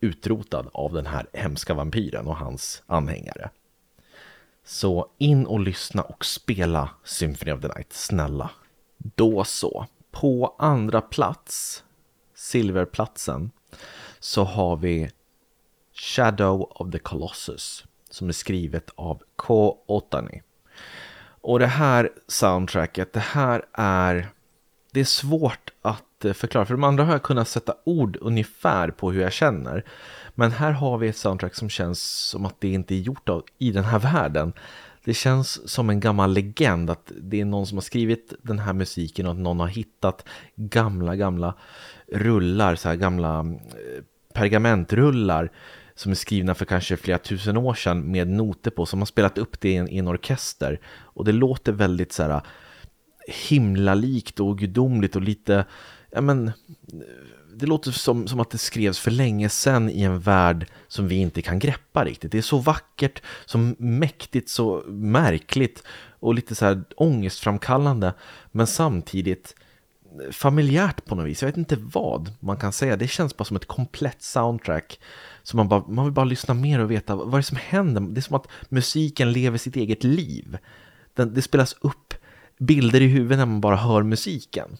utrotad 0.00 0.68
av 0.72 0.92
den 0.92 1.06
här 1.06 1.26
hemska 1.32 1.74
vampyren 1.74 2.26
och 2.26 2.36
hans 2.36 2.82
anhängare. 2.86 3.50
Så 4.64 5.10
in 5.18 5.46
och 5.46 5.60
lyssna 5.60 6.02
och 6.02 6.24
spela 6.24 6.90
Symphony 7.04 7.52
of 7.52 7.60
the 7.60 7.68
Night, 7.68 7.92
snälla. 7.92 8.50
Då 8.98 9.44
så. 9.44 9.86
På 10.10 10.54
andra 10.58 11.00
plats, 11.00 11.84
silverplatsen, 12.34 13.50
så 14.18 14.44
har 14.44 14.76
vi 14.76 15.10
Shadow 15.92 16.62
of 16.70 16.92
the 16.92 16.98
Colossus 16.98 17.84
som 18.10 18.28
är 18.28 18.32
skrivet 18.32 18.90
av 18.94 19.22
K. 19.36 19.78
Otani. 19.86 20.42
Och 21.40 21.58
det 21.58 21.66
här 21.66 22.10
soundtracket, 22.28 23.12
det 23.12 23.20
här 23.20 23.64
är... 23.72 24.28
Det 24.92 25.00
är 25.00 25.04
svårt 25.04 25.72
att 25.82 26.05
förklara, 26.22 26.66
för 26.66 26.74
de 26.74 26.84
andra 26.84 27.04
har 27.04 27.12
jag 27.12 27.22
kunnat 27.22 27.48
sätta 27.48 27.74
ord 27.84 28.18
ungefär 28.20 28.90
på 28.90 29.12
hur 29.12 29.22
jag 29.22 29.32
känner. 29.32 29.84
Men 30.34 30.50
här 30.50 30.72
har 30.72 30.98
vi 30.98 31.08
ett 31.08 31.16
soundtrack 31.16 31.54
som 31.54 31.68
känns 31.68 32.02
som 32.02 32.46
att 32.46 32.60
det 32.60 32.68
inte 32.68 32.94
är 32.94 32.98
gjort 32.98 33.28
av, 33.28 33.44
i 33.58 33.72
den 33.72 33.84
här 33.84 33.98
världen. 33.98 34.52
Det 35.04 35.14
känns 35.14 35.70
som 35.70 35.90
en 35.90 36.00
gammal 36.00 36.32
legend 36.32 36.90
att 36.90 37.12
det 37.20 37.40
är 37.40 37.44
någon 37.44 37.66
som 37.66 37.76
har 37.76 37.82
skrivit 37.82 38.34
den 38.42 38.58
här 38.58 38.72
musiken 38.72 39.26
och 39.26 39.32
att 39.32 39.38
någon 39.38 39.60
har 39.60 39.68
hittat 39.68 40.28
gamla, 40.56 41.16
gamla 41.16 41.54
rullar, 42.12 42.74
så 42.74 42.88
här 42.88 42.96
gamla 42.96 43.38
eh, 43.38 44.02
pergamentrullar 44.34 45.52
som 45.94 46.12
är 46.12 46.16
skrivna 46.16 46.54
för 46.54 46.64
kanske 46.64 46.96
flera 46.96 47.18
tusen 47.18 47.56
år 47.56 47.74
sedan 47.74 48.10
med 48.10 48.28
noter 48.28 48.70
på 48.70 48.86
som 48.86 48.98
har 48.98 49.06
spelat 49.06 49.38
upp 49.38 49.60
det 49.60 49.70
i 49.70 49.76
en, 49.76 49.88
i 49.88 49.98
en 49.98 50.08
orkester. 50.08 50.80
Och 50.86 51.24
det 51.24 51.32
låter 51.32 51.72
väldigt 51.72 52.12
så 52.12 52.22
här 52.22 52.40
himlalikt 53.48 54.40
och 54.40 54.58
gudomligt 54.58 55.16
och 55.16 55.22
lite, 55.22 55.64
ja 56.16 56.20
men 56.22 56.52
det 57.56 57.66
låter 57.66 57.90
som, 57.90 58.28
som 58.28 58.40
att 58.40 58.50
det 58.50 58.58
skrevs 58.58 58.98
för 58.98 59.10
länge 59.10 59.48
sedan 59.48 59.90
i 59.90 60.02
en 60.02 60.20
värld 60.20 60.66
som 60.88 61.08
vi 61.08 61.14
inte 61.14 61.42
kan 61.42 61.58
greppa 61.58 62.04
riktigt. 62.04 62.32
Det 62.32 62.38
är 62.38 62.42
så 62.42 62.58
vackert, 62.58 63.22
så 63.46 63.58
mäktigt, 63.78 64.48
så 64.48 64.84
märkligt 64.88 65.82
och 66.20 66.34
lite 66.34 66.54
så 66.54 66.64
här 66.64 66.84
ångestframkallande. 66.96 68.14
Men 68.52 68.66
samtidigt 68.66 69.54
familjärt 70.30 71.04
på 71.04 71.14
något 71.14 71.26
vis. 71.26 71.42
Jag 71.42 71.48
vet 71.48 71.56
inte 71.56 71.76
vad 71.76 72.32
man 72.40 72.56
kan 72.56 72.72
säga. 72.72 72.96
Det 72.96 73.08
känns 73.08 73.36
bara 73.36 73.44
som 73.44 73.56
ett 73.56 73.66
komplett 73.66 74.22
soundtrack. 74.22 75.00
Så 75.42 75.56
man, 75.56 75.68
bara, 75.68 75.84
man 75.88 76.04
vill 76.04 76.14
bara 76.14 76.24
lyssna 76.24 76.54
mer 76.54 76.80
och 76.80 76.90
veta 76.90 77.16
vad 77.16 77.34
är 77.34 77.36
det 77.36 77.42
som 77.42 77.58
händer. 77.60 78.00
Det 78.00 78.20
är 78.20 78.22
som 78.22 78.36
att 78.36 78.48
musiken 78.68 79.32
lever 79.32 79.58
sitt 79.58 79.76
eget 79.76 80.04
liv. 80.04 80.58
Den, 81.14 81.34
det 81.34 81.42
spelas 81.42 81.76
upp 81.80 82.14
bilder 82.58 83.00
i 83.00 83.06
huvudet 83.06 83.38
när 83.38 83.46
man 83.46 83.60
bara 83.60 83.76
hör 83.76 84.02
musiken. 84.02 84.76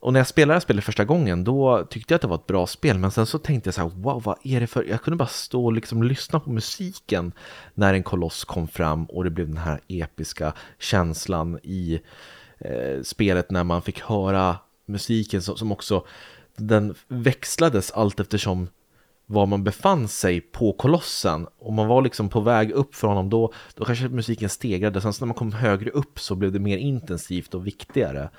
Och 0.00 0.12
när 0.12 0.20
jag 0.20 0.26
spelade 0.26 0.50
det 0.50 0.54
här 0.54 0.60
spelet 0.60 0.84
första 0.84 1.04
gången 1.04 1.44
då 1.44 1.84
tyckte 1.90 2.12
jag 2.12 2.16
att 2.16 2.22
det 2.22 2.28
var 2.28 2.36
ett 2.36 2.46
bra 2.46 2.66
spel 2.66 2.98
men 2.98 3.10
sen 3.10 3.26
så 3.26 3.38
tänkte 3.38 3.68
jag 3.68 3.74
så 3.74 3.80
här 3.80 3.88
wow 3.88 4.22
vad 4.22 4.38
är 4.42 4.60
det 4.60 4.66
för 4.66 4.84
jag 4.84 5.02
kunde 5.02 5.16
bara 5.16 5.28
stå 5.28 5.64
och 5.64 5.72
liksom 5.72 6.02
lyssna 6.02 6.40
på 6.40 6.50
musiken 6.50 7.32
när 7.74 7.94
en 7.94 8.02
koloss 8.02 8.44
kom 8.44 8.68
fram 8.68 9.04
och 9.04 9.24
det 9.24 9.30
blev 9.30 9.48
den 9.48 9.56
här 9.56 9.80
episka 9.88 10.52
känslan 10.78 11.58
i 11.62 12.00
eh, 12.58 13.02
spelet 13.02 13.50
när 13.50 13.64
man 13.64 13.82
fick 13.82 14.00
höra 14.00 14.56
musiken 14.86 15.42
som, 15.42 15.56
som 15.56 15.72
också 15.72 16.06
den 16.56 16.94
växlades 17.08 17.90
allt 17.90 18.20
eftersom 18.20 18.68
var 19.26 19.46
man 19.46 19.64
befann 19.64 20.08
sig 20.08 20.40
på 20.40 20.72
kolossen. 20.72 21.46
Om 21.58 21.74
man 21.74 21.88
var 21.88 22.02
liksom 22.02 22.28
på 22.28 22.40
väg 22.40 22.70
upp 22.70 22.94
för 22.94 23.08
honom 23.08 23.30
då, 23.30 23.52
då 23.74 23.84
kanske 23.84 24.08
musiken 24.08 24.48
stegrade. 24.48 25.00
Sen 25.00 25.12
så 25.12 25.24
när 25.24 25.26
man 25.26 25.34
kom 25.34 25.52
högre 25.52 25.90
upp 25.90 26.20
så 26.20 26.34
blev 26.34 26.52
det 26.52 26.58
mer 26.58 26.76
intensivt 26.76 27.54
och 27.54 27.66
viktigare. 27.66 28.30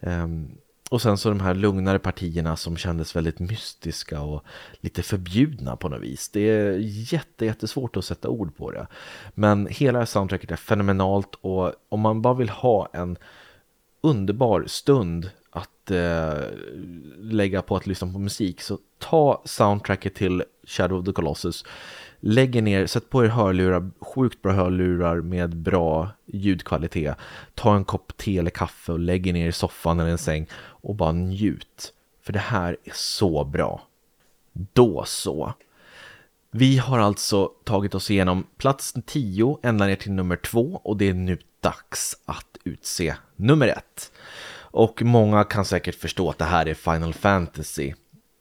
Um, 0.00 0.58
och 0.94 1.02
sen 1.02 1.18
så 1.18 1.28
de 1.28 1.40
här 1.40 1.54
lugnare 1.54 1.98
partierna 1.98 2.56
som 2.56 2.76
kändes 2.76 3.16
väldigt 3.16 3.38
mystiska 3.38 4.20
och 4.20 4.44
lite 4.80 5.02
förbjudna 5.02 5.76
på 5.76 5.88
något 5.88 6.02
vis. 6.02 6.28
Det 6.28 6.40
är 6.40 6.78
jätte, 7.12 7.46
jättesvårt 7.46 7.96
att 7.96 8.04
sätta 8.04 8.28
ord 8.28 8.56
på 8.56 8.70
det. 8.70 8.86
Men 9.34 9.66
hela 9.66 10.06
soundtracket 10.06 10.50
är 10.50 10.56
fenomenalt 10.56 11.34
och 11.40 11.72
om 11.88 12.00
man 12.00 12.22
bara 12.22 12.34
vill 12.34 12.48
ha 12.48 12.88
en 12.92 13.16
underbar 14.00 14.64
stund 14.66 15.30
att 15.50 15.90
eh, 15.90 16.42
lägga 17.18 17.62
på 17.62 17.76
att 17.76 17.86
lyssna 17.86 18.12
på 18.12 18.18
musik 18.18 18.60
så 18.60 18.78
ta 18.98 19.42
soundtracket 19.44 20.14
till 20.14 20.42
Shadow 20.66 20.98
of 20.98 21.06
the 21.06 21.12
Colossus. 21.12 21.64
Lägger 22.26 22.62
ner, 22.62 22.86
sätt 22.86 23.10
på 23.10 23.24
er 23.24 23.28
hörlurar, 23.28 23.90
sjukt 24.00 24.42
bra 24.42 24.52
hörlurar 24.52 25.20
med 25.20 25.56
bra 25.56 26.10
ljudkvalitet. 26.26 27.16
Ta 27.54 27.76
en 27.76 27.84
kopp 27.84 28.16
te 28.16 28.38
eller 28.38 28.50
kaffe 28.50 28.92
och 28.92 28.98
lägger 28.98 29.32
ner 29.32 29.48
i 29.48 29.52
soffan 29.52 30.00
eller 30.00 30.10
en 30.10 30.18
säng 30.18 30.46
och 30.54 30.94
bara 30.94 31.12
njut. 31.12 31.92
För 32.22 32.32
det 32.32 32.38
här 32.38 32.76
är 32.84 32.92
så 32.94 33.44
bra. 33.44 33.82
Då 34.52 35.04
så. 35.06 35.54
Vi 36.50 36.78
har 36.78 36.98
alltså 36.98 37.50
tagit 37.64 37.94
oss 37.94 38.10
igenom 38.10 38.46
plats 38.56 38.94
10 39.06 39.58
ända 39.62 39.86
ner 39.86 39.96
till 39.96 40.12
nummer 40.12 40.36
2 40.36 40.80
och 40.84 40.96
det 40.96 41.08
är 41.08 41.14
nu 41.14 41.38
dags 41.60 42.16
att 42.24 42.56
utse 42.64 43.16
nummer 43.36 43.68
1. 43.68 44.12
Och 44.56 45.02
många 45.02 45.44
kan 45.44 45.64
säkert 45.64 45.94
förstå 45.94 46.30
att 46.30 46.38
det 46.38 46.44
här 46.44 46.68
är 46.68 46.74
Final 46.74 47.14
Fantasy 47.14 47.94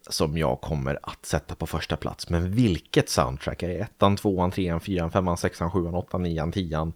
som 0.10 0.38
jag 0.38 0.62
kommer 0.62 1.00
att 1.04 1.26
sätta 1.26 1.56
på 1.56 1.68
första 1.68 1.98
plats. 1.98 2.30
Men 2.30 2.52
vilket 2.52 3.10
soundtrack? 3.10 3.64
Är 3.64 3.68
det 3.68 3.76
ettan, 3.76 4.16
tvåan, 4.16 4.52
trean, 4.52 4.80
fyran, 4.80 5.12
femman, 5.12 5.38
sexan, 5.38 5.72
sjuan, 5.72 5.96
åttan, 5.96 6.24
nian, 6.24 6.52
tian? 6.52 6.94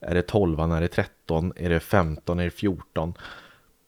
Är 0.00 0.14
det 0.14 0.22
tolvan, 0.22 0.72
är 0.72 0.80
det 0.80 0.88
tretton, 0.88 1.52
är 1.56 1.70
det 1.70 1.80
femton, 1.80 2.38
är 2.38 2.44
det 2.44 2.50
fjorton? 2.50 3.14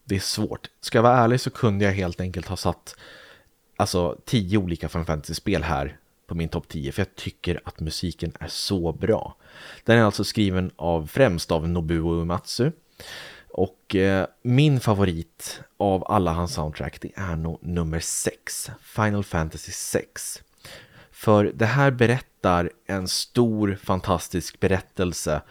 Det 0.05 0.17
är 0.17 0.21
svårt. 0.21 0.71
Ska 0.81 0.99
jag 0.99 1.03
vara 1.03 1.19
ärlig 1.19 1.41
så 1.41 1.51
kunde 1.51 1.85
jag 1.85 1.93
helt 1.93 2.21
enkelt 2.21 2.49
ha 2.49 2.57
satt 2.57 2.97
alltså 3.77 4.19
tio 4.25 4.59
olika 4.59 4.89
Final 4.89 5.07
Fantasy-spel 5.07 5.63
här 5.63 5.97
på 6.27 6.35
min 6.35 6.49
topp 6.49 6.69
10 6.69 6.93
för 6.93 7.01
jag 7.01 7.15
tycker 7.15 7.61
att 7.65 7.81
musiken 7.81 8.33
är 8.41 8.49
så 8.49 8.93
bra. 8.93 9.37
Den 9.85 9.99
är 9.99 10.03
alltså 10.03 10.25
skriven 10.25 10.71
av 10.77 11.07
främst 11.07 11.51
av 11.51 11.69
Nobuo 11.69 12.21
Uematsu 12.21 12.73
och 13.59 13.97
eh, 13.97 14.27
min 14.43 14.81
favorit 14.81 15.61
av 15.77 16.05
alla 16.13 16.33
hans 16.33 16.55
soundtrack 16.55 17.01
det 17.01 17.13
är 17.15 17.37
nog 17.37 17.59
nummer 17.63 18.01
6, 18.01 18.71
Final 18.83 19.25
Fantasy 19.25 19.73
6. 19.73 20.43
För 21.11 21.53
det 21.55 21.67
här 21.67 21.91
berättar 21.91 22.71
en 22.87 23.09
stor 23.09 23.79
fantastisk 23.83 24.61
berättelse 24.61 25.43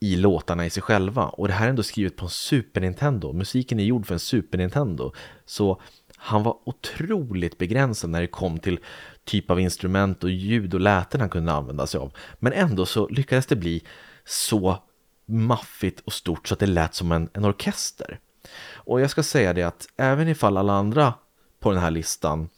i 0.00 0.16
låtarna 0.16 0.66
i 0.66 0.70
sig 0.70 0.82
själva 0.82 1.24
och 1.24 1.48
det 1.48 1.54
här 1.54 1.66
är 1.66 1.70
ändå 1.70 1.82
skrivet 1.82 2.16
på 2.16 2.24
en 2.24 2.30
Super 2.30 2.80
Nintendo. 2.80 3.32
Musiken 3.32 3.80
är 3.80 3.84
gjord 3.84 4.06
för 4.06 4.14
en 4.14 4.20
Super 4.20 4.58
Nintendo. 4.58 5.12
Så 5.44 5.80
han 6.16 6.42
var 6.42 6.56
otroligt 6.64 7.58
begränsad 7.58 8.10
när 8.10 8.20
det 8.20 8.26
kom 8.26 8.58
till 8.58 8.78
typ 9.24 9.50
av 9.50 9.60
instrument 9.60 10.24
och 10.24 10.30
ljud 10.30 10.74
och 10.74 10.80
läten 10.80 11.20
han 11.20 11.30
kunde 11.30 11.52
använda 11.52 11.86
sig 11.86 12.00
av. 12.00 12.12
Men 12.38 12.52
ändå 12.52 12.86
så 12.86 13.08
lyckades 13.08 13.46
det 13.46 13.56
bli 13.56 13.84
så 14.24 14.78
maffigt 15.26 16.00
och 16.00 16.12
stort 16.12 16.48
så 16.48 16.54
att 16.54 16.60
det 16.60 16.66
lät 16.66 16.94
som 16.94 17.12
en, 17.12 17.28
en 17.32 17.44
orkester. 17.44 18.18
Och 18.72 19.00
jag 19.00 19.10
ska 19.10 19.22
säga 19.22 19.52
det 19.52 19.62
att 19.62 19.86
även 19.96 20.28
ifall 20.28 20.56
alla 20.56 20.72
andra 20.72 21.14
på 21.60 21.70
den 21.70 21.80
här 21.80 21.90
listan 21.90 22.48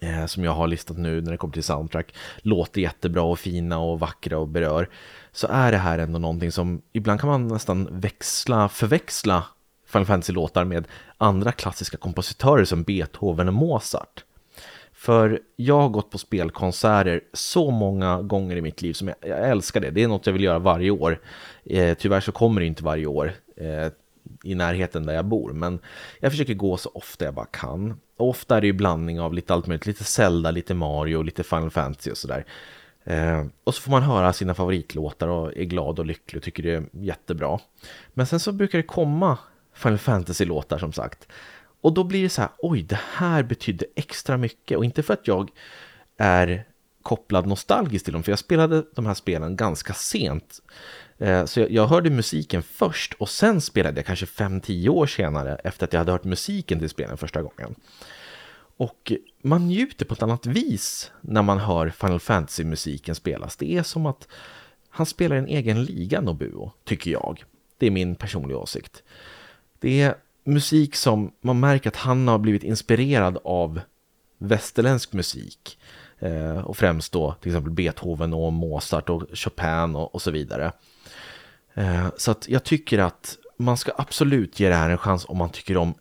eh, 0.00 0.26
som 0.26 0.44
jag 0.44 0.52
har 0.52 0.66
listat 0.66 0.98
nu 0.98 1.20
när 1.20 1.30
det 1.30 1.36
kommer 1.36 1.54
till 1.54 1.64
soundtrack 1.64 2.14
låter 2.36 2.80
jättebra 2.80 3.22
och 3.22 3.38
fina 3.38 3.78
och 3.78 4.00
vackra 4.00 4.38
och 4.38 4.48
berör 4.48 4.88
så 5.32 5.46
är 5.46 5.72
det 5.72 5.78
här 5.78 5.98
ändå 5.98 6.18
någonting 6.18 6.52
som 6.52 6.82
ibland 6.92 7.20
kan 7.20 7.30
man 7.30 7.48
nästan 7.48 7.88
växla, 7.90 8.68
förväxla 8.68 9.44
Final 9.86 10.06
Fantasy-låtar 10.06 10.64
med 10.64 10.88
andra 11.18 11.52
klassiska 11.52 11.96
kompositörer 11.96 12.64
som 12.64 12.82
Beethoven 12.82 13.48
och 13.48 13.54
Mozart. 13.54 14.24
För 14.98 15.40
jag 15.56 15.80
har 15.80 15.88
gått 15.88 16.10
på 16.10 16.18
spelkonserter 16.18 17.20
så 17.32 17.70
många 17.70 18.22
gånger 18.22 18.56
i 18.56 18.60
mitt 18.60 18.82
liv 18.82 18.92
som 18.92 19.08
jag, 19.08 19.16
jag 19.20 19.50
älskar 19.50 19.80
det. 19.80 19.90
Det 19.90 20.02
är 20.02 20.08
något 20.08 20.26
jag 20.26 20.32
vill 20.32 20.44
göra 20.44 20.58
varje 20.58 20.90
år. 20.90 21.20
Eh, 21.64 21.94
tyvärr 21.94 22.20
så 22.20 22.32
kommer 22.32 22.60
det 22.60 22.66
inte 22.66 22.84
varje 22.84 23.06
år 23.06 23.32
eh, 23.56 23.92
i 24.44 24.54
närheten 24.54 25.06
där 25.06 25.14
jag 25.14 25.24
bor. 25.24 25.52
Men 25.52 25.78
jag 26.20 26.32
försöker 26.32 26.54
gå 26.54 26.76
så 26.76 26.90
ofta 26.94 27.24
jag 27.24 27.34
bara 27.34 27.46
kan. 27.46 28.00
Och 28.16 28.28
ofta 28.28 28.56
är 28.56 28.60
det 28.60 28.66
ju 28.66 28.72
blandning 28.72 29.20
av 29.20 29.34
lite 29.34 29.54
allt 29.54 29.66
möjligt. 29.66 29.86
Lite 29.86 30.04
Zelda, 30.04 30.50
lite 30.50 30.74
Mario, 30.74 31.22
lite 31.22 31.42
Final 31.42 31.70
Fantasy 31.70 32.10
och 32.10 32.16
sådär. 32.16 32.44
Eh, 33.04 33.46
och 33.64 33.74
så 33.74 33.82
får 33.82 33.90
man 33.90 34.02
höra 34.02 34.32
sina 34.32 34.54
favoritlåtar 34.54 35.28
och 35.28 35.56
är 35.56 35.64
glad 35.64 35.98
och 35.98 36.06
lycklig 36.06 36.40
och 36.40 36.44
tycker 36.44 36.62
det 36.62 36.72
är 36.72 36.84
jättebra. 36.92 37.58
Men 38.14 38.26
sen 38.26 38.40
så 38.40 38.52
brukar 38.52 38.78
det 38.78 38.82
komma 38.82 39.38
Final 39.74 39.98
Fantasy-låtar 39.98 40.78
som 40.78 40.92
sagt. 40.92 41.28
Och 41.80 41.94
då 41.94 42.04
blir 42.04 42.22
det 42.22 42.28
så 42.28 42.40
här, 42.40 42.50
oj, 42.58 42.82
det 42.82 43.00
här 43.12 43.42
betydde 43.42 43.86
extra 43.94 44.36
mycket. 44.36 44.78
Och 44.78 44.84
inte 44.84 45.02
för 45.02 45.14
att 45.14 45.28
jag 45.28 45.50
är 46.16 46.64
kopplad 47.02 47.46
nostalgiskt 47.46 48.04
till 48.04 48.12
dem, 48.12 48.22
för 48.22 48.32
jag 48.32 48.38
spelade 48.38 48.84
de 48.94 49.06
här 49.06 49.14
spelen 49.14 49.56
ganska 49.56 49.94
sent. 49.94 50.62
Eh, 51.18 51.44
så 51.44 51.66
jag 51.70 51.86
hörde 51.86 52.10
musiken 52.10 52.62
först 52.62 53.14
och 53.14 53.28
sen 53.28 53.60
spelade 53.60 53.98
jag 53.98 54.06
kanske 54.06 54.26
5-10 54.26 54.88
år 54.88 55.06
senare 55.06 55.56
efter 55.64 55.86
att 55.86 55.92
jag 55.92 56.00
hade 56.00 56.12
hört 56.12 56.24
musiken 56.24 56.78
till 56.78 56.88
spelen 56.88 57.16
första 57.16 57.42
gången. 57.42 57.74
Och 58.76 59.12
man 59.42 59.66
njuter 59.66 60.04
på 60.04 60.14
ett 60.14 60.22
annat 60.22 60.46
vis 60.46 61.10
när 61.20 61.42
man 61.42 61.58
hör 61.58 61.90
Final 61.90 62.20
Fantasy-musiken 62.20 63.14
spelas. 63.14 63.56
Det 63.56 63.76
är 63.76 63.82
som 63.82 64.06
att 64.06 64.28
han 64.88 65.06
spelar 65.06 65.36
en 65.36 65.46
egen 65.46 65.84
liga, 65.84 66.20
Nobuo, 66.20 66.72
tycker 66.84 67.10
jag. 67.10 67.44
Det 67.78 67.86
är 67.86 67.90
min 67.90 68.14
personliga 68.14 68.58
åsikt. 68.58 69.02
Det 69.78 70.00
är 70.02 70.14
musik 70.48 70.96
som 70.96 71.32
man 71.40 71.60
märker 71.60 71.90
att 71.90 71.96
han 71.96 72.28
har 72.28 72.38
blivit 72.38 72.62
inspirerad 72.62 73.38
av 73.44 73.80
västerländsk 74.38 75.12
musik. 75.12 75.78
Eh, 76.18 76.58
och 76.58 76.76
främst 76.76 77.12
då 77.12 77.34
till 77.40 77.50
exempel 77.50 77.72
Beethoven 77.72 78.34
och 78.34 78.52
Mozart 78.52 79.08
och 79.08 79.22
Chopin 79.32 79.96
och, 79.96 80.14
och 80.14 80.22
så 80.22 80.30
vidare. 80.30 80.72
Eh, 81.74 82.06
så 82.16 82.30
att 82.30 82.48
jag 82.48 82.64
tycker 82.64 82.98
att 82.98 83.36
man 83.58 83.76
ska 83.76 83.92
absolut 83.96 84.60
ge 84.60 84.68
det 84.68 84.74
här 84.74 84.90
en 84.90 84.98
chans 84.98 85.26
om 85.28 85.36
man 85.36 85.50
tycker 85.50 85.76
om 85.76 85.94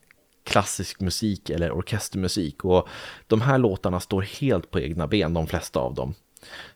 klassisk 0.44 1.00
musik 1.00 1.50
eller 1.50 1.72
orkestermusik. 1.72 2.66
Och 2.66 2.88
de 3.28 3.42
här 3.42 3.58
låtarna 3.58 4.00
står 4.00 4.22
helt 4.22 4.72
på 4.72 4.80
egna 4.80 5.08
ben, 5.08 5.34
de 5.34 5.48
flesta 5.48 5.80
av 5.80 5.94
dem. 5.94 6.14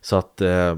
Så 0.00 0.16
att 0.16 0.40
eh, 0.40 0.76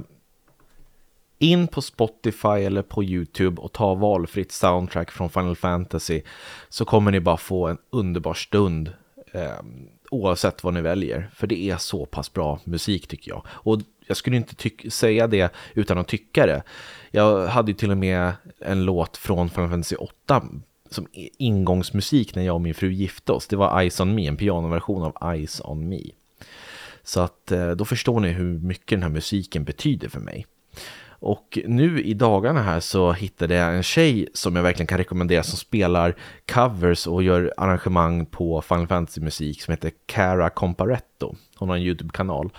in 1.38 1.68
på 1.68 1.82
Spotify 1.82 2.48
eller 2.48 2.82
på 2.82 3.04
YouTube 3.04 3.60
och 3.60 3.72
ta 3.72 3.94
valfritt 3.94 4.52
soundtrack 4.52 5.10
från 5.10 5.30
Final 5.30 5.56
Fantasy 5.56 6.22
så 6.68 6.84
kommer 6.84 7.10
ni 7.10 7.20
bara 7.20 7.36
få 7.36 7.66
en 7.66 7.78
underbar 7.90 8.34
stund 8.34 8.92
eh, 9.32 9.62
oavsett 10.10 10.64
vad 10.64 10.74
ni 10.74 10.80
väljer. 10.80 11.30
För 11.34 11.46
det 11.46 11.70
är 11.70 11.76
så 11.76 12.06
pass 12.06 12.32
bra 12.32 12.60
musik 12.64 13.06
tycker 13.06 13.30
jag. 13.30 13.46
Och 13.48 13.80
jag 14.06 14.16
skulle 14.16 14.36
inte 14.36 14.90
säga 14.90 15.26
det 15.26 15.54
utan 15.74 15.98
att 15.98 16.08
tycka 16.08 16.46
det. 16.46 16.62
Jag 17.10 17.46
hade 17.46 17.70
ju 17.70 17.76
till 17.76 17.90
och 17.90 17.96
med 17.96 18.32
en 18.58 18.84
låt 18.84 19.16
från 19.16 19.50
Final 19.50 19.70
Fantasy 19.70 19.96
8 19.96 20.42
som 20.90 21.06
ingångsmusik 21.38 22.34
när 22.34 22.42
jag 22.42 22.54
och 22.54 22.60
min 22.60 22.74
fru 22.74 22.92
gifte 22.92 23.32
oss. 23.32 23.46
Det 23.46 23.56
var 23.56 23.90
Ice 23.90 24.00
on 24.00 24.14
Me, 24.14 24.26
en 24.26 24.36
pianoversion 24.36 25.02
av 25.02 25.46
Ice 25.46 25.60
on 25.64 25.88
Me. 25.88 26.00
Så 27.02 27.20
att 27.20 27.52
eh, 27.52 27.70
då 27.70 27.84
förstår 27.84 28.20
ni 28.20 28.28
hur 28.28 28.58
mycket 28.58 28.88
den 28.88 29.02
här 29.02 29.10
musiken 29.10 29.64
betyder 29.64 30.08
för 30.08 30.20
mig. 30.20 30.46
Och 31.24 31.58
nu 31.64 32.02
i 32.02 32.14
dagarna 32.14 32.62
här 32.62 32.80
så 32.80 33.12
hittade 33.12 33.54
jag 33.54 33.74
en 33.76 33.82
tjej 33.82 34.28
som 34.34 34.56
jag 34.56 34.62
verkligen 34.62 34.86
kan 34.86 34.98
rekommendera 34.98 35.42
som 35.42 35.58
spelar 35.58 36.14
covers 36.52 37.06
och 37.06 37.22
gör 37.22 37.54
arrangemang 37.56 38.26
på 38.26 38.62
Final 38.62 38.86
Fantasy-musik 38.86 39.62
som 39.62 39.72
heter 39.72 39.92
Cara 40.06 40.50
Comparetto. 40.50 41.34
Hon 41.56 41.68
har 41.68 41.76
en 41.76 41.82
YouTube-kanal. 41.82 42.50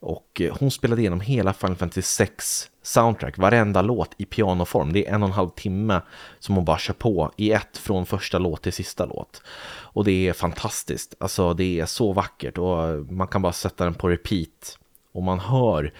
Och 0.00 0.40
eh, 0.40 0.56
hon 0.60 0.70
spelade 0.70 1.00
igenom 1.00 1.20
hela 1.20 1.52
Final 1.52 1.76
Fantasy 1.76 2.02
6 2.02 2.70
soundtrack, 2.82 3.38
varenda 3.38 3.82
låt 3.82 4.10
i 4.16 4.24
pianoform. 4.24 4.92
Det 4.92 5.08
är 5.08 5.14
en 5.14 5.22
och 5.22 5.28
en 5.28 5.34
halv 5.34 5.50
timme 5.50 6.00
som 6.38 6.54
hon 6.54 6.64
bara 6.64 6.78
kör 6.78 6.94
på 6.94 7.32
i 7.36 7.52
ett 7.52 7.76
från 7.76 8.06
första 8.06 8.38
låt 8.38 8.62
till 8.62 8.72
sista 8.72 9.06
låt. 9.06 9.42
Och 9.68 10.04
det 10.04 10.28
är 10.28 10.32
fantastiskt, 10.32 11.14
alltså 11.20 11.54
det 11.54 11.80
är 11.80 11.86
så 11.86 12.12
vackert 12.12 12.58
och 12.58 13.12
man 13.12 13.28
kan 13.28 13.42
bara 13.42 13.52
sätta 13.52 13.84
den 13.84 13.94
på 13.94 14.08
repeat. 14.08 14.78
Och 15.12 15.22
man 15.22 15.38
hör 15.40 15.92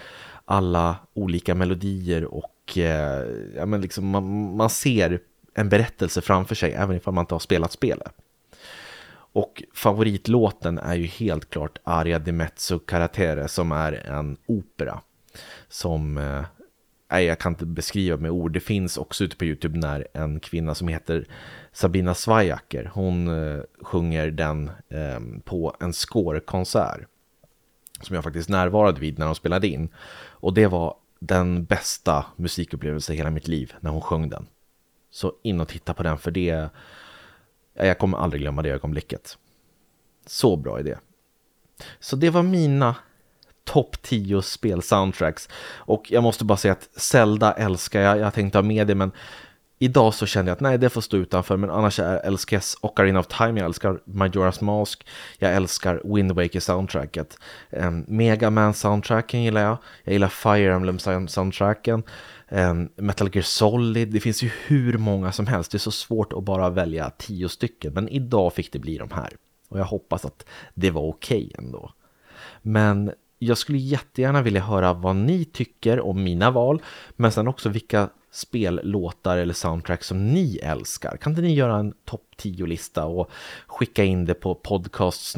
alla 0.50 0.96
olika 1.14 1.54
melodier 1.54 2.24
och 2.24 2.78
eh, 2.78 3.26
ja, 3.56 3.66
men 3.66 3.80
liksom 3.80 4.08
man, 4.08 4.56
man 4.56 4.70
ser 4.70 5.20
en 5.54 5.68
berättelse 5.68 6.20
framför 6.20 6.54
sig 6.54 6.72
även 6.72 6.96
ifall 6.96 7.14
man 7.14 7.22
inte 7.22 7.34
har 7.34 7.38
spelat 7.38 7.72
spelet. 7.72 8.12
Och 9.32 9.62
favoritlåten 9.74 10.78
är 10.78 10.94
ju 10.94 11.06
helt 11.06 11.50
klart 11.50 11.78
Aria 11.84 12.18
di 12.18 12.32
Mezzo 12.32 12.78
Caratere 12.78 13.48
som 13.48 13.72
är 13.72 13.92
en 13.92 14.36
opera. 14.46 15.00
Som, 15.68 16.18
eh, 17.08 17.20
jag 17.20 17.38
kan 17.38 17.52
inte 17.52 17.66
beskriva 17.66 18.16
med 18.16 18.30
ord, 18.30 18.52
det 18.52 18.60
finns 18.60 18.98
också 18.98 19.24
ute 19.24 19.36
på 19.36 19.44
Youtube 19.44 19.78
när 19.78 20.06
en 20.14 20.40
kvinna 20.40 20.74
som 20.74 20.88
heter 20.88 21.28
Sabina 21.72 22.14
Svajaker, 22.14 22.90
hon 22.94 23.28
eh, 23.28 23.60
sjunger 23.82 24.30
den 24.30 24.70
eh, 24.88 25.20
på 25.44 25.76
en 25.80 25.92
scorekonsert 25.92 27.00
som 28.00 28.14
jag 28.14 28.24
faktiskt 28.24 28.48
närvarade 28.48 29.00
vid 29.00 29.18
när 29.18 29.26
de 29.26 29.34
spelade 29.34 29.68
in. 29.68 29.88
Och 30.30 30.54
det 30.54 30.66
var 30.66 30.96
den 31.18 31.64
bästa 31.64 32.26
musikupplevelsen 32.36 33.14
i 33.14 33.18
hela 33.18 33.30
mitt 33.30 33.48
liv 33.48 33.72
när 33.80 33.90
hon 33.90 34.00
sjöng 34.00 34.28
den. 34.28 34.46
Så 35.10 35.32
in 35.42 35.60
och 35.60 35.68
titta 35.68 35.94
på 35.94 36.02
den 36.02 36.18
för 36.18 36.30
det, 36.30 36.68
jag 37.74 37.98
kommer 37.98 38.18
aldrig 38.18 38.42
glömma 38.42 38.62
det 38.62 38.70
ögonblicket. 38.70 39.38
Så 40.26 40.56
bra 40.56 40.80
idé. 40.80 40.96
Så 42.00 42.16
det 42.16 42.30
var 42.30 42.42
mina 42.42 42.96
topp 43.64 44.02
10 44.02 44.42
spelsoundtracks. 44.42 45.48
Och 45.76 46.12
jag 46.12 46.22
måste 46.22 46.44
bara 46.44 46.58
säga 46.58 46.72
att 46.72 46.88
Zelda 46.96 47.52
älskar 47.52 48.00
jag, 48.00 48.18
jag 48.18 48.34
tänkte 48.34 48.58
ha 48.58 48.62
med 48.62 48.86
det 48.86 48.94
men 48.94 49.12
Idag 49.78 50.14
så 50.14 50.26
känner 50.26 50.48
jag 50.48 50.54
att 50.54 50.60
nej, 50.60 50.78
det 50.78 50.90
får 50.90 51.00
stå 51.00 51.16
utanför, 51.16 51.56
men 51.56 51.70
annars 51.70 51.98
är 52.00 52.18
älskar 52.18 52.56
jag 52.56 52.90
Ocarina 52.90 53.20
of 53.20 53.26
Time, 53.26 53.60
jag 53.60 53.66
älskar 53.66 54.00
Majora's 54.04 54.64
Mask, 54.64 55.06
jag 55.38 55.54
älskar 55.54 56.00
Wind 56.14 56.32
Waker 56.32 56.60
soundtracket. 56.60 57.38
Um, 57.70 58.04
Mega 58.08 58.50
Man 58.50 58.74
soundtracken 58.74 59.42
gillar 59.42 59.60
jag, 59.60 59.78
jag 60.04 60.12
gillar 60.12 60.28
Fire 60.28 60.74
Emblem 60.74 60.98
soundtracken, 61.28 62.02
um, 62.48 62.88
Metal 62.96 63.30
Gear 63.32 63.42
Solid, 63.42 64.08
det 64.08 64.20
finns 64.20 64.42
ju 64.42 64.50
hur 64.66 64.98
många 64.98 65.32
som 65.32 65.46
helst, 65.46 65.70
det 65.70 65.76
är 65.76 65.80
så 65.80 65.90
svårt 65.90 66.32
att 66.32 66.44
bara 66.44 66.70
välja 66.70 67.10
tio 67.10 67.48
stycken, 67.48 67.92
men 67.92 68.08
idag 68.08 68.52
fick 68.52 68.72
det 68.72 68.78
bli 68.78 68.98
de 68.98 69.10
här. 69.10 69.30
Och 69.68 69.78
jag 69.78 69.84
hoppas 69.84 70.24
att 70.24 70.46
det 70.74 70.90
var 70.90 71.02
okej 71.02 71.50
okay 71.54 71.64
ändå. 71.64 71.92
Men 72.62 73.12
jag 73.38 73.58
skulle 73.58 73.78
jättegärna 73.78 74.42
vilja 74.42 74.60
höra 74.60 74.92
vad 74.92 75.16
ni 75.16 75.44
tycker 75.44 76.00
om 76.00 76.24
mina 76.24 76.50
val, 76.50 76.82
men 77.16 77.32
sen 77.32 77.48
också 77.48 77.68
vilka 77.68 78.08
spellåtar 78.30 79.38
eller 79.38 79.54
soundtrack 79.54 80.04
som 80.04 80.26
ni 80.26 80.56
älskar. 80.62 81.16
Kan 81.16 81.32
inte 81.32 81.42
ni 81.42 81.54
göra 81.54 81.76
en 81.76 81.94
topp 82.04 82.24
10-lista 82.38 83.04
och 83.04 83.30
skicka 83.66 84.04
in 84.04 84.24
det 84.24 84.34
på 84.34 84.54
podcast 84.54 85.36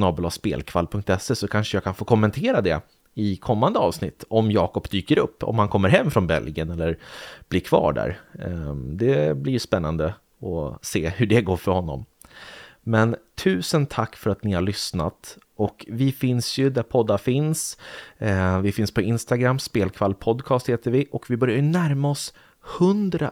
så 1.35 1.49
kanske 1.49 1.77
jag 1.77 1.85
kan 1.85 1.95
få 1.95 2.05
kommentera 2.05 2.61
det 2.61 2.81
i 3.15 3.37
kommande 3.37 3.79
avsnitt 3.79 4.25
om 4.29 4.51
Jakob 4.51 4.89
dyker 4.91 5.19
upp, 5.19 5.43
om 5.43 5.59
han 5.59 5.69
kommer 5.69 5.89
hem 5.89 6.11
från 6.11 6.27
Belgien 6.27 6.71
eller 6.71 6.99
blir 7.49 7.61
kvar 7.61 7.93
där. 7.93 8.21
Ehm, 8.39 8.97
det 8.97 9.37
blir 9.37 9.59
spännande 9.59 10.15
att 10.41 10.85
se 10.85 11.09
hur 11.09 11.27
det 11.27 11.43
går 11.43 11.57
för 11.57 11.73
honom. 11.73 12.05
Men 12.83 13.17
tusen 13.35 13.87
tack 13.87 14.17
för 14.17 14.31
att 14.31 14.45
ni 14.45 14.53
har 14.53 14.63
lyssnat 14.63 15.39
och 15.57 15.87
vi 15.89 16.13
finns 16.13 16.59
ju 16.59 16.71
där 16.71 16.83
poddar 16.83 17.19
finns. 17.19 17.79
Ehm, 18.19 18.63
vi 18.63 18.73
finns 18.73 18.95
på 18.95 19.01
Instagram, 19.01 19.59
Spelkvall 19.59 20.15
Podcast 20.15 20.69
heter 20.69 20.91
vi 20.91 21.09
och 21.11 21.31
vi 21.31 21.37
börjar 21.37 21.57
ju 21.57 21.63
närma 21.63 22.11
oss 22.11 22.35
100 22.79 23.31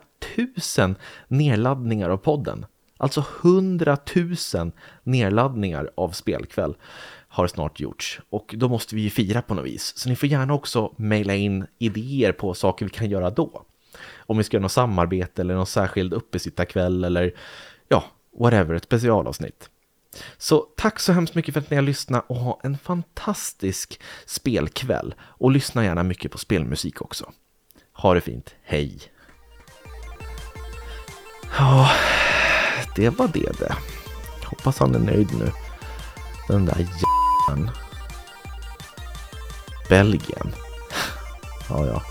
000 0.79 0.95
nedladdningar 1.29 2.11
av 2.11 2.16
podden. 2.16 2.66
Alltså 2.97 3.24
100 3.43 3.97
000 4.55 4.72
nedladdningar 5.03 5.91
av 5.95 6.11
spelkväll 6.11 6.76
har 7.29 7.47
snart 7.47 7.81
gjorts 7.81 8.20
och 8.31 8.55
då 8.59 8.68
måste 8.68 8.95
vi 8.95 9.01
ju 9.01 9.11
fira 9.11 9.43
på 9.43 9.55
något 9.55 9.66
vis. 9.66 9.93
Så 9.97 10.09
ni 10.09 10.16
får 10.16 10.29
gärna 10.29 10.55
också 10.55 10.95
mejla 10.97 11.35
in 11.35 11.66
idéer 11.79 12.33
på 12.33 12.55
saker 12.55 12.85
vi 12.87 12.91
kan 12.91 13.11
göra 13.11 13.31
då. 13.31 13.64
Om 14.16 14.39
vi 14.39 14.45
ska 14.45 14.57
göra 14.57 14.62
något 14.62 14.72
samarbete 14.72 15.43
eller 15.43 15.55
någon 15.55 15.66
särskild 15.66 16.14
uppesittarkväll 16.14 17.05
eller 17.05 17.35
ja, 17.89 18.05
whatever, 18.39 18.74
ett 18.74 18.85
specialavsnitt. 18.85 19.70
Så 20.39 20.66
tack 20.76 21.01
så 21.01 21.12
hemskt 21.12 21.35
mycket 21.35 21.55
för 21.55 21.61
att 21.61 21.70
ni 21.70 21.76
har 21.76 21.83
lyssnat 21.83 22.24
och 22.29 22.37
ha 22.37 22.61
en 22.62 22.79
fantastisk 22.79 24.01
spelkväll. 24.26 25.14
Och 25.20 25.51
lyssna 25.51 25.85
gärna 25.85 26.03
mycket 26.03 26.33
på 26.33 26.39
spelmusik 26.39 27.03
också. 27.03 27.33
Ha 27.93 28.14
det 28.14 28.20
fint, 28.20 28.55
hej! 28.62 29.01
Ja, 31.57 31.90
det 32.96 33.11
var 33.11 33.28
det 33.28 33.59
det. 33.59 33.74
Hoppas 34.44 34.78
han 34.78 34.94
är 34.94 34.99
nöjd 34.99 35.28
nu. 35.38 35.53
Den 36.49 36.64
där 36.66 36.78
jäveln. 36.78 37.70
Belgien. 39.88 40.55
Ja, 41.68 41.86
ja. 41.86 42.03